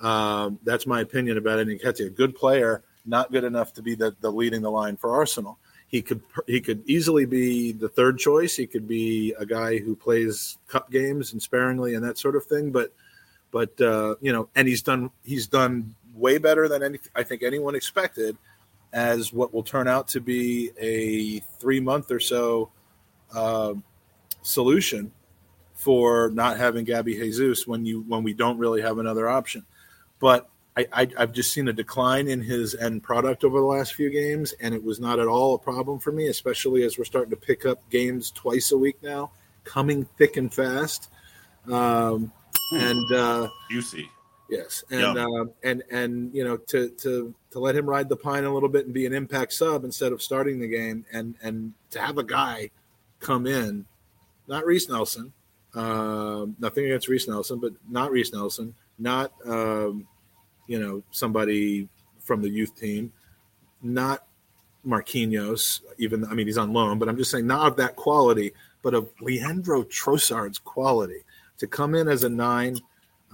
[0.00, 2.14] Um, that's my opinion about Eddie Nketiah.
[2.14, 5.58] Good player, not good enough to be the, the leading the line for Arsenal.
[5.92, 8.56] He could he could easily be the third choice.
[8.56, 12.46] He could be a guy who plays cup games and sparingly and that sort of
[12.46, 12.72] thing.
[12.72, 12.94] But
[13.50, 17.42] but uh, you know, and he's done he's done way better than any I think
[17.42, 18.38] anyone expected
[18.94, 22.70] as what will turn out to be a three month or so
[23.34, 23.74] uh,
[24.40, 25.12] solution
[25.74, 29.66] for not having Gabby Jesus when you when we don't really have another option.
[30.20, 33.94] But I, I, have just seen a decline in his end product over the last
[33.94, 37.04] few games, and it was not at all a problem for me, especially as we're
[37.04, 39.30] starting to pick up games twice a week now,
[39.64, 41.10] coming thick and fast.
[41.70, 42.32] Um,
[42.72, 44.08] and uh, juicy.
[44.48, 48.44] Yes, and uh, and and you know to to to let him ride the pine
[48.44, 51.72] a little bit and be an impact sub instead of starting the game, and and
[51.90, 52.70] to have a guy
[53.20, 53.86] come in,
[54.46, 55.32] not Reiss Nelson,
[55.74, 60.06] uh, nothing against Reiss Nelson, but not Reiss Nelson, not um,
[60.72, 61.86] you know somebody
[62.18, 63.12] from the youth team,
[63.82, 64.24] not
[64.86, 65.82] Marquinhos.
[65.98, 68.94] Even I mean he's on loan, but I'm just saying not of that quality, but
[68.94, 71.24] of Leandro Trossard's quality
[71.58, 72.78] to come in as a nine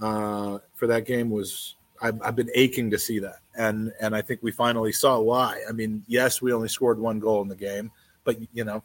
[0.01, 4.21] uh, for that game was I've, I've, been aching to see that, and and I
[4.21, 5.61] think we finally saw why.
[5.67, 7.89] I mean, yes, we only scored one goal in the game,
[8.25, 8.83] but you know,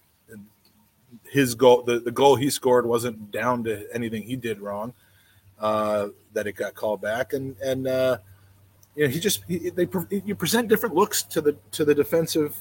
[1.28, 4.94] his goal, the, the goal he scored wasn't down to anything he did wrong.
[5.58, 8.18] Uh, that it got called back, and and uh,
[8.96, 12.56] you know he just he, they you present different looks to the to the defensive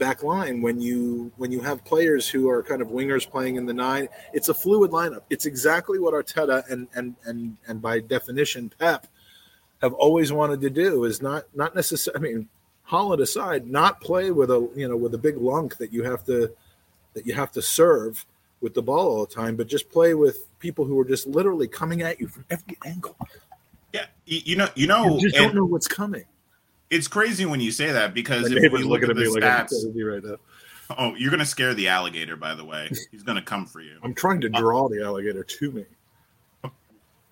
[0.00, 3.66] back line when you when you have players who are kind of wingers playing in
[3.66, 4.08] the nine.
[4.32, 5.22] It's a fluid lineup.
[5.30, 9.06] It's exactly what Arteta and and and and by definition Pep
[9.82, 12.18] have always wanted to do is not not necessarily.
[12.18, 12.48] I mean,
[12.88, 16.24] Haaland aside, not play with a you know with a big lunk that you have
[16.24, 16.52] to
[17.14, 18.24] that you have to serve
[18.60, 21.66] with the ball all the time, but just play with people who are just literally
[21.66, 23.16] coming at you from every angle.
[23.92, 26.24] Yeah, you, know, you know, you just don't know what's coming.
[26.90, 29.72] It's crazy when you say that because My if we look at, the like stats,
[29.94, 30.36] right now.
[30.98, 32.36] oh, you're gonna scare the alligator.
[32.36, 33.98] By the way, he's gonna come for you.
[34.02, 35.84] I'm trying to draw the alligator to me.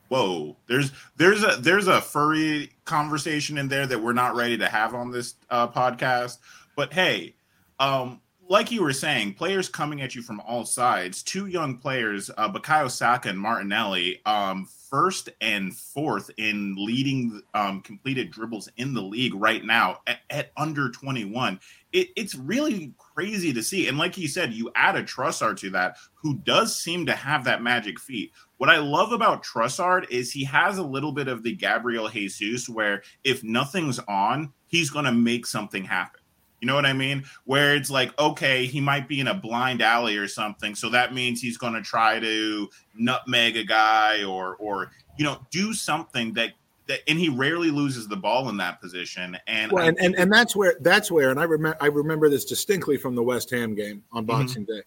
[0.09, 4.69] Whoa, there's there's a there's a furry conversation in there that we're not ready to
[4.69, 6.39] have on this uh, podcast.
[6.77, 7.35] But hey,
[7.79, 11.23] um, like you were saying, players coming at you from all sides.
[11.23, 17.81] Two young players, uh, Bukayo Saka and Martinelli, um, first and fourth in leading um,
[17.81, 21.61] completed dribbles in the league right now at, at under 21.
[21.93, 23.89] It, it's really crazy to see.
[23.89, 27.45] And like you said, you add a Trossard to that, who does seem to have
[27.45, 28.33] that magic feet.
[28.57, 32.69] What I love about Trossard is he has a little bit of the Gabriel Jesus,
[32.69, 36.18] where if nothing's on, he's going to make something happen.
[36.61, 37.25] You know what I mean?
[37.45, 41.15] Where it's like, okay, he might be in a blind alley or something, so that
[41.15, 46.33] means he's going to try to nutmeg a guy or, or you know, do something
[46.35, 46.53] that
[46.89, 49.39] that, and he rarely loses the ball in that position.
[49.47, 52.45] And well, and, and, and that's where that's where, and I remember I remember this
[52.45, 54.27] distinctly from the West Ham game on mm-hmm.
[54.27, 54.73] Boxing mm-hmm.
[54.73, 54.83] Day.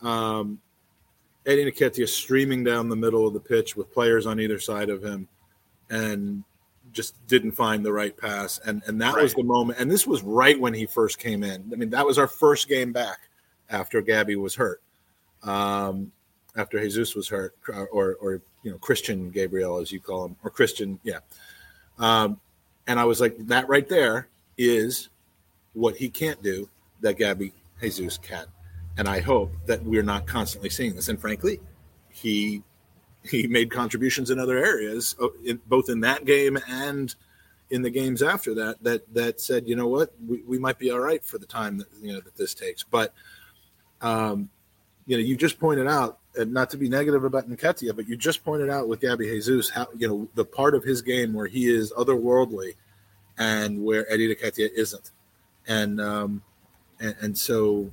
[0.00, 0.60] Um,
[1.46, 5.04] Eddie Nketiah streaming down the middle of the pitch with players on either side of
[5.04, 5.28] him,
[5.90, 6.42] and
[6.92, 8.60] just didn't find the right pass.
[8.64, 9.22] And and that right.
[9.22, 9.78] was the moment.
[9.78, 11.70] And this was right when he first came in.
[11.72, 13.18] I mean, that was our first game back
[13.70, 14.82] after Gabby was hurt,
[15.42, 16.12] um,
[16.56, 20.50] after Jesus was hurt, or or you know Christian Gabriel as you call him, or
[20.50, 21.18] Christian, yeah.
[21.98, 22.40] Um,
[22.86, 24.28] and I was like, that right there
[24.58, 25.08] is
[25.72, 26.68] what he can't do
[27.00, 28.46] that Gabby Jesus can.
[28.98, 31.08] And I hope that we're not constantly seeing this.
[31.08, 31.60] And frankly,
[32.10, 32.62] he
[33.24, 35.28] he made contributions in other areas, uh,
[35.66, 37.14] both in that game and
[37.70, 38.82] in the games after that.
[38.82, 41.78] That that said, you know what, we, we might be all right for the time
[41.78, 42.82] that you know that this takes.
[42.82, 43.14] But
[44.00, 44.50] um,
[45.06, 48.16] you know, you just pointed out, and not to be negative about Nketiah, but you
[48.16, 51.46] just pointed out with Gabby Jesus how you know the part of his game where
[51.46, 52.74] he is otherworldly,
[53.38, 55.10] and where Eddie Nketiah isn't,
[55.66, 56.42] and um,
[57.00, 57.90] and, and so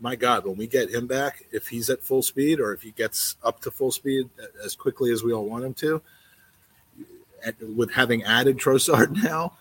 [0.00, 2.90] my God, when we get him back, if he's at full speed or if he
[2.90, 4.28] gets up to full speed
[4.64, 6.02] as quickly as we all want him to,
[7.76, 9.52] with having added Trossard now,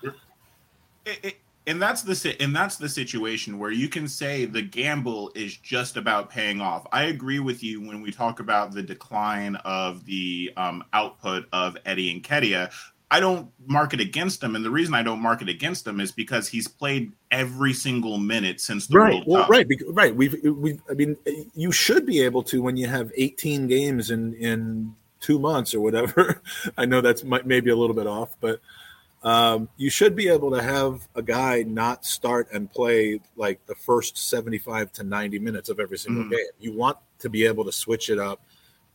[1.05, 1.35] it, it,
[1.67, 5.97] and that's the and that's the situation where you can say the gamble is just
[5.97, 6.87] about paying off.
[6.91, 11.77] I agree with you when we talk about the decline of the um, output of
[11.85, 12.71] Eddie Nketiah.
[13.11, 15.99] I don't mark it against him, and the reason I don't mark it against him
[15.99, 19.49] is because he's played every single minute since the right, World well, Cup.
[19.49, 20.15] right, right.
[20.15, 21.17] We've, we I mean,
[21.55, 25.81] you should be able to when you have 18 games in in two months or
[25.81, 26.41] whatever.
[26.77, 28.59] I know that's maybe a little bit off, but
[29.23, 33.75] um, you should be able to have a guy not start and play like the
[33.75, 36.31] first 75 to 90 minutes of every single mm.
[36.31, 36.45] game.
[36.59, 38.41] You want to be able to switch it up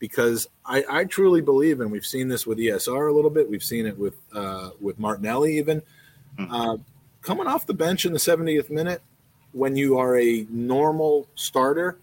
[0.07, 3.49] because I, I truly believe, and we've seen this with ESR a little bit.
[3.49, 5.81] We've seen it with uh, with Martinelli even
[6.39, 6.47] Mhm.
[6.51, 6.77] uh,
[7.21, 9.01] coming off the bench in the 70th minute
[9.53, 11.97] when you are a normal starter.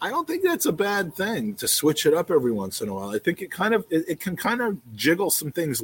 [0.00, 2.94] I don't think that's a bad thing to switch it up every once in a
[2.94, 3.10] while.
[3.10, 5.82] I think it kind of it, it can kind of jiggle some things,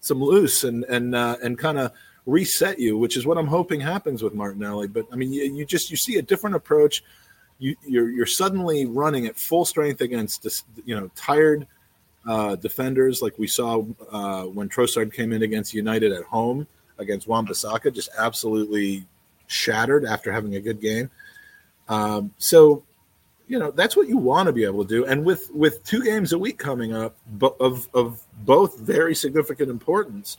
[0.00, 1.90] some loose, and and uh, and kind of
[2.26, 4.86] reset you, which is what I'm hoping happens with Martinelli.
[4.88, 7.02] But I mean, you, you just you see a different approach.
[7.58, 11.66] You you're you're suddenly running at full strength against you know tired
[12.26, 16.66] uh, defenders like we saw uh, when Trossard came in against United at home
[16.98, 19.06] against Wan-Bissaka, just absolutely
[19.46, 21.10] shattered after having a good game.
[21.88, 22.82] Um, so,
[23.46, 25.04] you know, that's what you want to be able to do.
[25.04, 29.70] And with with two games a week coming up, but of of both very significant
[29.70, 30.38] importance,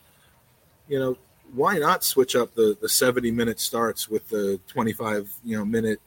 [0.88, 1.18] you know,
[1.54, 6.02] why not switch up the the 70 minute starts with the 25 you know minute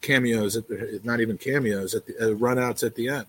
[0.00, 3.26] cameos at the, not even cameos at the uh, runouts at the end.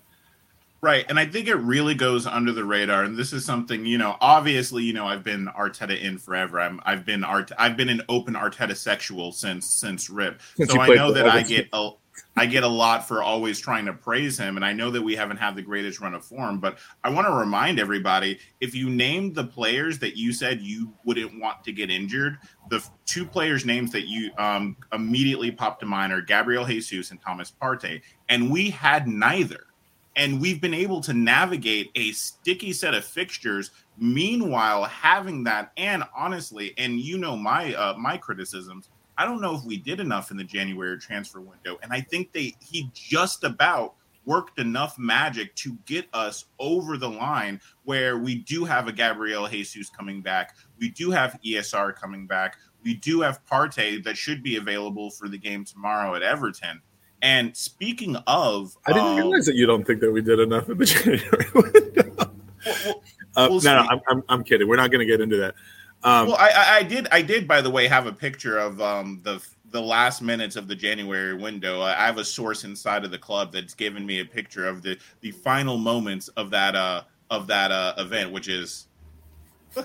[0.79, 1.05] Right.
[1.09, 3.03] And I think it really goes under the radar.
[3.03, 6.59] And this is something, you know, obviously, you know, I've been Arteta in forever.
[6.59, 10.39] I'm I've been Art I've been an open Arteta sexual since since Rip.
[10.55, 11.89] Since so I know that I get a
[12.35, 14.55] I get a lot for always trying to praise him.
[14.55, 17.27] And I know that we haven't had the greatest run of form, but I want
[17.27, 21.71] to remind everybody if you named the players that you said you wouldn't want to
[21.71, 22.37] get injured,
[22.69, 27.21] the two players' names that you um, immediately popped to mind are Gabriel Jesus and
[27.21, 28.01] Thomas Partey.
[28.29, 29.67] And we had neither
[30.17, 36.03] and we've been able to navigate a sticky set of fixtures meanwhile having that and
[36.15, 40.31] honestly and you know my uh, my criticisms i don't know if we did enough
[40.31, 43.95] in the january transfer window and i think they he just about
[44.25, 49.47] worked enough magic to get us over the line where we do have a gabriel
[49.47, 54.43] jesus coming back we do have esr coming back we do have Partey that should
[54.43, 56.81] be available for the game tomorrow at everton
[57.21, 60.69] and speaking of I didn't um, realize that you don't think that we did enough
[60.69, 62.31] in the January window.
[62.65, 63.03] well, well,
[63.35, 64.67] Uh, Well, no, no, I'm, I'm, I'm kidding.
[64.67, 65.55] We're not going to get into that.
[66.03, 67.07] Um, well, I, I, I did.
[67.11, 69.41] I did, by the way, have a picture of um, the
[69.71, 71.81] the last minutes of the January window.
[71.81, 74.81] I I have a source inside of the club that's given me a picture of
[74.81, 78.87] the the final moments of that uh of that uh event, which is.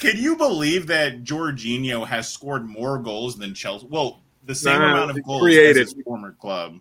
[0.00, 3.86] Can you believe that Jorginho has scored more goals than Chelsea?
[3.88, 5.82] Well, the same No, amount of goals created.
[5.82, 6.80] as his former club.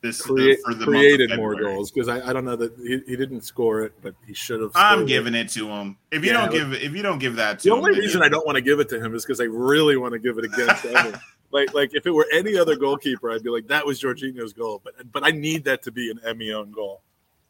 [0.00, 3.16] This create, for the created more goals because I, I don't know that he, he
[3.16, 4.70] didn't score it, but he should have.
[4.76, 5.96] I'm giving it to him.
[6.12, 8.00] If you Yeah, don't give, if you don't give that to him, The him, only
[8.00, 10.20] reason I don't want to give it to him is because I really want to
[10.20, 11.18] give it against Evan.
[11.50, 14.80] Like, like if it were any other goalkeeper, I'd be like, that was Jorginho's goal.
[14.84, 17.02] But, but I need that to be an Emi own goal.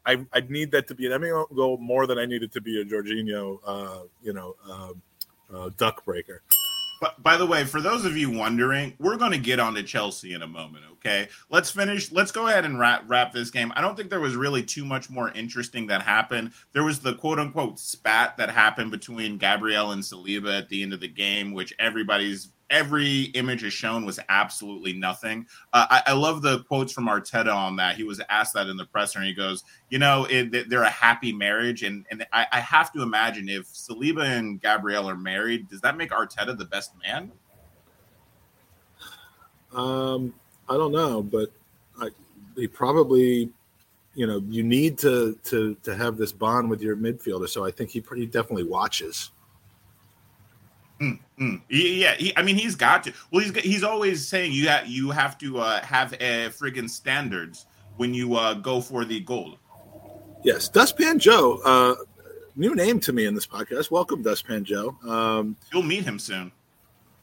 [0.05, 2.51] I, I need that to be an Emi own goal more than I need it
[2.53, 5.01] to be a Jorginho, uh, you know, um,
[5.53, 6.41] uh, duck breaker.
[6.99, 10.33] But by the way, for those of you wondering, we're going to get onto Chelsea
[10.33, 10.85] in a moment.
[10.93, 12.11] Okay, let's finish.
[12.11, 13.71] Let's go ahead and wrap wrap this game.
[13.75, 16.51] I don't think there was really too much more interesting that happened.
[16.73, 20.93] There was the quote unquote spat that happened between Gabriel and Saliba at the end
[20.93, 25.47] of the game, which everybody's every image is shown was absolutely nothing.
[25.73, 27.95] Uh, I, I love the quotes from Arteta on that.
[27.95, 30.89] He was asked that in the presser, and he goes, "You know, it, they're a
[30.89, 35.69] happy marriage, and and I, I have to imagine if Saliba and Gabriel are married,
[35.69, 37.31] does that make Arteta the best man?"
[39.73, 40.33] Um,
[40.67, 41.51] I don't know, but
[42.01, 42.09] I,
[42.55, 43.49] they probably,
[44.15, 47.47] you know, you need to to to have this bond with your midfielder.
[47.47, 49.31] So I think he pretty definitely watches.
[50.99, 51.61] Mm, mm.
[51.69, 53.13] Yeah, he, I mean, he's got to.
[53.31, 57.65] Well, he's he's always saying you have you have to uh, have a friggin' standards
[57.97, 59.57] when you uh, go for the goal.
[60.43, 61.95] Yes, Dustpan Joe, uh,
[62.55, 63.91] new name to me in this podcast.
[63.91, 64.97] Welcome, Dustpan Joe.
[65.07, 66.51] Um, You'll meet him soon.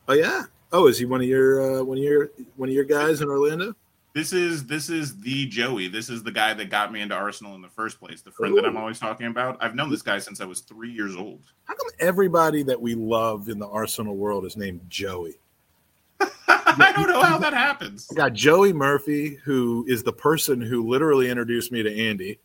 [0.09, 0.45] oh yeah.
[0.72, 3.29] Oh, is he one of your uh, one of your one of your guys in
[3.29, 3.74] Orlando?
[4.17, 5.89] This is this is the Joey.
[5.89, 8.23] This is the guy that got me into Arsenal in the first place.
[8.23, 9.59] The friend that I'm always talking about.
[9.61, 11.43] I've known this guy since I was three years old.
[11.64, 15.35] How come everybody that we love in the Arsenal world is named Joey?
[16.49, 18.09] I don't know how that happens.
[18.11, 22.39] I got Joey Murphy, who is the person who literally introduced me to Andy,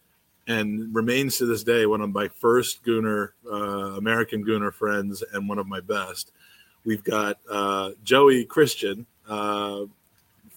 [0.47, 5.47] and remains to this day one of my first Gooner, uh, American Gooner friends, and
[5.47, 6.33] one of my best.
[6.83, 9.85] We've got uh, Joey Christian uh,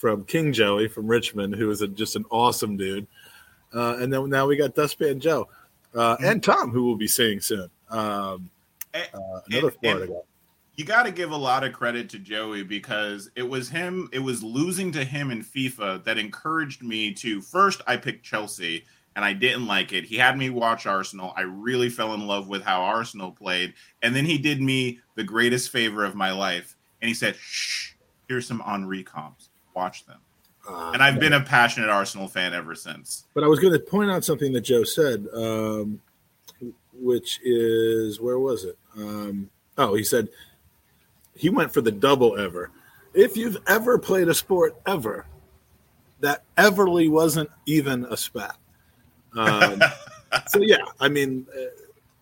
[0.05, 3.07] from King Joey from Richmond, who is a, just an awesome dude,
[3.73, 5.49] uh, and then now we got Dustpan Joe
[5.95, 7.71] uh, and Tom, who we'll be seeing soon.
[7.89, 8.51] Um,
[8.93, 10.21] And- uh, another and- Florida and- guy.
[10.77, 14.19] you got to give a lot of credit to Joey because it was him, it
[14.19, 18.85] was losing to him in FIFA that encouraged me to first, I picked Chelsea
[19.17, 20.05] and I didn't like it.
[20.05, 21.33] He had me watch Arsenal.
[21.35, 23.73] I really fell in love with how Arsenal played.
[24.03, 26.77] And then he did me the greatest favor of my life.
[27.01, 27.93] And he said, Shh,
[28.29, 29.49] here's some Henry comps.
[29.75, 30.19] Watch them.
[30.69, 33.25] Uh, And I've been a passionate Arsenal fan ever since.
[33.35, 36.01] But I was going to point out something that Joe said, um,
[36.95, 38.79] which is where was it?
[38.97, 40.29] Um, oh, he said
[41.35, 42.71] he went for the double ever.
[43.13, 45.27] If you've ever played a sport ever,
[46.21, 48.57] that Everly wasn't even a spat.
[49.37, 49.81] Um,
[50.47, 51.65] so yeah, I mean, uh,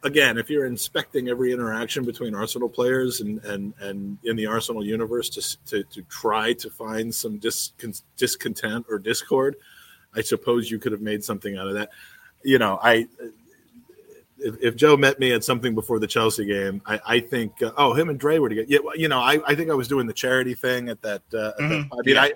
[0.03, 4.84] again, if you're inspecting every interaction between Arsenal players and and and in the Arsenal
[4.84, 9.57] universe to to, to try to find some discon- discontent or discord,
[10.14, 11.90] I suppose you could have made something out of that.
[12.42, 13.07] You know, I
[14.38, 17.72] if, if Joe met me at something before the Chelsea game, I, I think uh,
[17.76, 18.66] oh him and Dre were together.
[18.68, 21.22] Yeah, well, you know, I, I think I was doing the charity thing at that.
[21.32, 21.88] Uh, at that.
[21.92, 22.22] I mean, Yeah.
[22.22, 22.32] I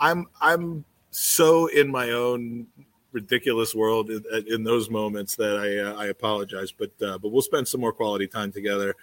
[0.00, 2.66] I'm I'm so in my own
[3.12, 7.42] ridiculous world in, in those moments that I uh, I apologize, but uh, but we'll
[7.42, 8.94] spend some more quality time together.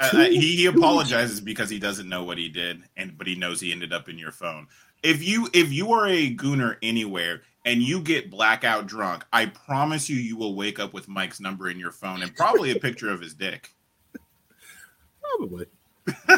[0.00, 3.34] Uh, uh, he, he apologizes because he doesn't know what he did, and but he
[3.34, 4.66] knows he ended up in your phone.
[5.02, 10.08] If you if you are a gooner anywhere and you get blackout drunk, I promise
[10.08, 13.10] you, you will wake up with Mike's number in your phone and probably a picture
[13.10, 13.74] of his dick.
[15.20, 15.66] Probably.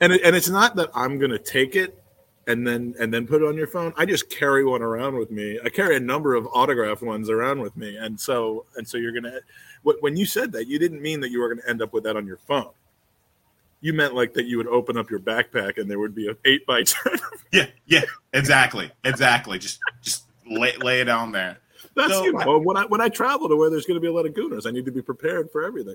[0.00, 2.02] and it, and it's not that I'm going to take it
[2.46, 3.92] and then and then put it on your phone.
[3.96, 5.58] I just carry one around with me.
[5.64, 9.12] I carry a number of autographed ones around with me, and so and so you're
[9.12, 9.40] gonna.
[10.00, 12.04] When you said that, you didn't mean that you were going to end up with
[12.04, 12.70] that on your phone.
[13.82, 16.36] You meant like that you would open up your backpack and there would be a
[16.46, 17.18] eight by ten.
[17.52, 18.00] yeah, yeah,
[18.32, 19.58] exactly, exactly.
[19.58, 21.58] Just just lay lay it on there.
[21.94, 24.06] That's So- you know when I when I travel to where there's going to be
[24.08, 25.94] a lot of gooners, I need to be prepared for everything.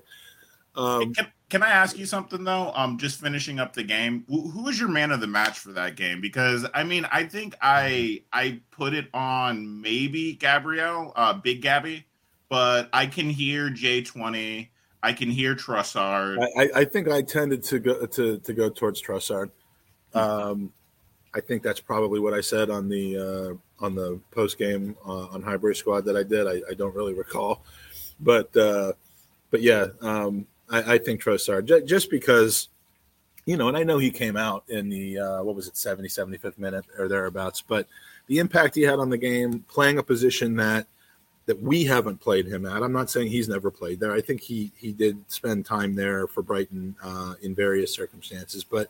[0.76, 2.72] Um, Can, can I ask you something though?
[2.74, 4.24] Um, just finishing up the game.
[4.28, 6.20] Who, who was your man of the match for that game?
[6.20, 12.06] Because I mean, I think I I put it on maybe Gabriel, uh, Big Gabby,
[12.48, 14.70] but I can hear J twenty.
[15.02, 16.38] I can hear Trossard.
[16.56, 19.50] I, I- I think I tended to go to, to go towards Trossard.
[20.14, 20.72] Um,
[21.34, 25.26] I think that's probably what I said on the uh, on the post game uh,
[25.28, 26.46] on Highbury Squad that I did.
[26.46, 27.64] I, I don't really recall,
[28.20, 28.92] but uh,
[29.50, 32.68] but yeah, um, I, I think Trossard j- just because
[33.46, 36.08] you know, and I know he came out in the uh, what was it 70
[36.08, 37.86] 75th minute or thereabouts, but
[38.26, 40.86] the impact he had on the game, playing a position that
[41.46, 42.82] that we haven't played him at.
[42.82, 44.12] I'm not saying he's never played there.
[44.12, 48.88] I think he he did spend time there for Brighton uh, in various circumstances, but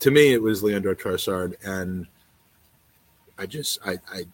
[0.00, 2.06] to me, it was Leandro Trossard, and
[3.38, 4.26] I just I I,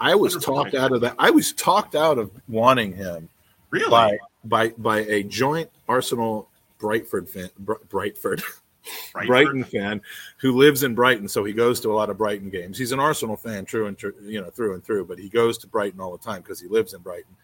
[0.00, 1.14] I was talked out of that.
[1.18, 3.28] I was talked out of wanting him
[3.70, 3.90] really?
[3.90, 6.48] by by by a joint Arsenal
[6.80, 8.42] Brightford fan, Br- Brightford
[9.14, 9.26] Right?
[9.26, 10.02] Brighton fan
[10.38, 12.76] who lives in Brighton, so he goes to a lot of Brighton games.
[12.76, 15.06] He's an Arsenal fan, true and true, you know, through and through.
[15.06, 17.34] But he goes to Brighton all the time because he lives in Brighton.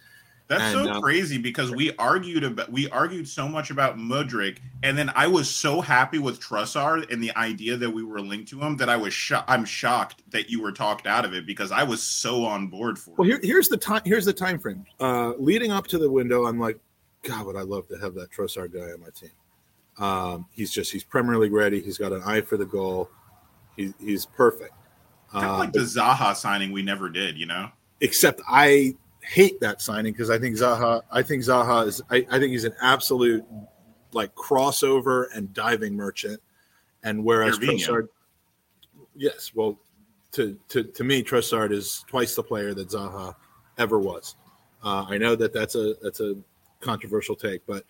[0.49, 4.59] That's And, so uh, crazy because we argued about we argued so much about Mudryk,
[4.83, 8.49] and then I was so happy with Trossard and the idea that we were linked
[8.51, 11.47] to him that I was sho- I'm shocked that you were talked out of it
[11.47, 13.31] because I was so on board for Well, it.
[13.31, 14.03] here, here's the time.
[14.05, 14.85] Here's the time frame.
[14.99, 16.79] Uh, leading up to the window, I'm like,
[17.23, 19.31] God, would I love to have that Trossard guy on my team.
[19.99, 21.81] Um, he's just he's Premier League ready.
[21.81, 23.11] He's got an eye for the goal.
[23.77, 24.73] He, he's perfect.
[25.31, 27.71] Kind of Uh, like the Zaha signing we never did, you know?
[28.01, 31.03] except I hate that signing because I think Zaha.
[31.11, 32.03] I think Zaha is.
[32.11, 33.45] I, I think he's an absolute
[34.13, 36.41] like crossover and diving merchant.
[37.03, 37.59] And whereas.
[37.59, 38.09] Trossard,
[39.15, 39.79] yes, well,
[40.33, 43.35] to to to me, Trossard is twice the player that Zaha
[43.79, 44.37] ever was.
[44.83, 46.37] Uh, I know that that's a that's a
[46.81, 47.85] controversial take, but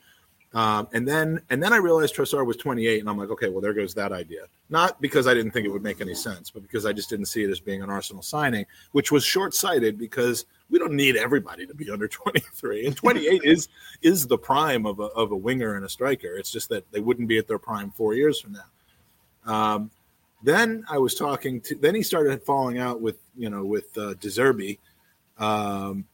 [0.53, 3.61] um, and then and then I realized Trossard was 28, and I'm like, okay, well,
[3.61, 4.47] there goes that idea.
[4.69, 7.27] Not because I didn't think it would make any sense, but because I just didn't
[7.27, 11.17] see it as being an Arsenal signing, which was short sighted because we don't need
[11.17, 13.69] everybody to be under 23, and 28 is
[14.03, 16.37] is the prime of a of a winger and a striker.
[16.37, 19.53] It's just that they wouldn't be at their prime four years from now.
[19.53, 19.91] Um,
[20.43, 21.77] then I was talking to.
[21.77, 24.79] Then he started falling out with you know with uh, De Zerbi.
[25.39, 26.07] Um,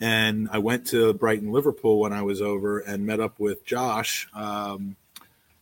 [0.00, 4.28] and I went to Brighton, Liverpool when I was over and met up with Josh.
[4.34, 4.96] Um,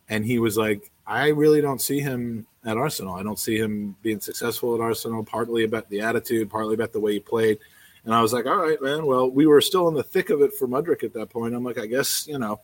[0.08, 3.14] and he was like, I really don't see him at Arsenal.
[3.14, 7.00] I don't see him being successful at Arsenal, partly about the attitude, partly about the
[7.00, 7.58] way he played.
[8.04, 9.06] And I was like, all right, man.
[9.06, 11.54] Well, we were still in the thick of it for Mudryk at that point.
[11.54, 12.60] I'm like, I guess, you know,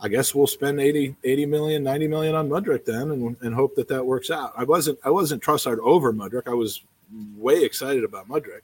[0.00, 3.74] I guess we'll spend 80, 80 million, 90 million on Mudryk then and, and hope
[3.76, 4.52] that that works out.
[4.56, 6.48] I wasn't, I wasn't Trossard over Mudryk.
[6.48, 6.82] I was
[7.36, 8.60] way excited about Mudryk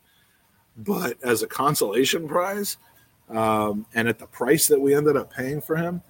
[0.76, 2.76] but as a consolation prize
[3.28, 6.02] um, and at the price that we ended up paying for him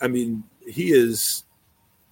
[0.00, 1.44] i mean he is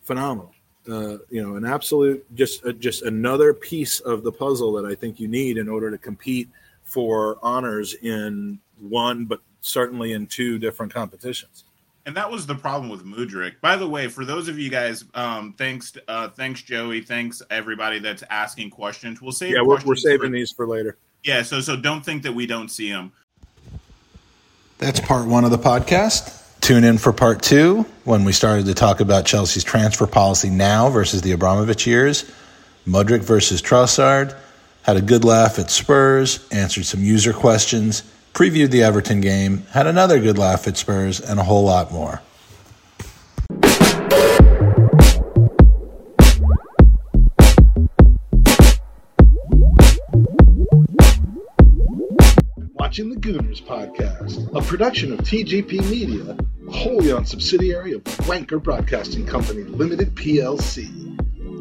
[0.03, 0.53] phenomenal
[0.89, 4.95] uh, you know an absolute just uh, just another piece of the puzzle that i
[4.95, 6.49] think you need in order to compete
[6.85, 11.65] for honors in one but certainly in two different competitions
[12.07, 13.61] And that was the problem with Mudryk.
[13.61, 17.99] By the way, for those of you guys, um, thanks, uh, thanks Joey, thanks everybody
[17.99, 19.21] that's asking questions.
[19.21, 19.51] We'll save.
[19.51, 20.99] Yeah, we're, we're saving for- these for later.
[21.27, 23.11] Yeah, so so don't think that we don't see them.
[24.79, 26.33] That's part one of the podcast.
[26.61, 30.89] Tune in for part two when we started to talk about Chelsea's transfer policy now
[30.89, 32.31] versus the Abramovich years.
[32.87, 34.37] Mudryk versus Trossard.
[34.83, 39.89] Had a good laugh at Spurs, answered some user questions, previewed the Everton game, had
[39.89, 42.23] another good laugh at Spurs, and a whole lot more.
[52.97, 56.35] Watching the Gooners podcast, a production of TGP Media,
[56.71, 60.89] wholly owned subsidiary of Wanker Broadcasting Company Limited PLC.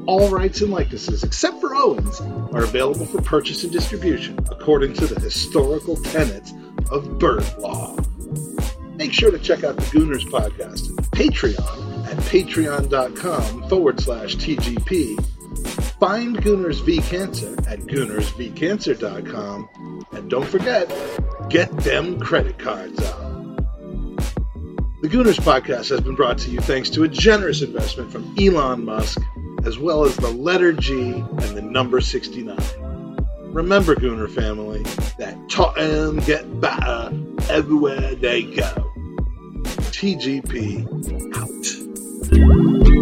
[0.07, 2.21] All rights and likenesses, except for Owens,
[2.53, 6.53] are available for purchase and distribution according to the historical tenets
[6.89, 7.97] of bird law.
[8.95, 15.34] Make sure to check out the Gooners podcast on Patreon at patreon.com forward slash TGP.
[16.00, 20.06] Find Gooners v Cancer at goonersvcancer.com.
[20.12, 20.88] And don't forget,
[21.50, 23.58] get them credit cards out.
[25.02, 28.86] The Gooners podcast has been brought to you thanks to a generous investment from Elon
[28.86, 29.22] Musk,
[29.64, 32.58] as well as the letter G and the number 69.
[33.54, 34.84] Remember, Gooner family,
[35.18, 37.10] that Tottenham get better
[37.50, 38.91] everywhere they go.
[39.93, 40.86] TGP
[41.38, 42.95] out.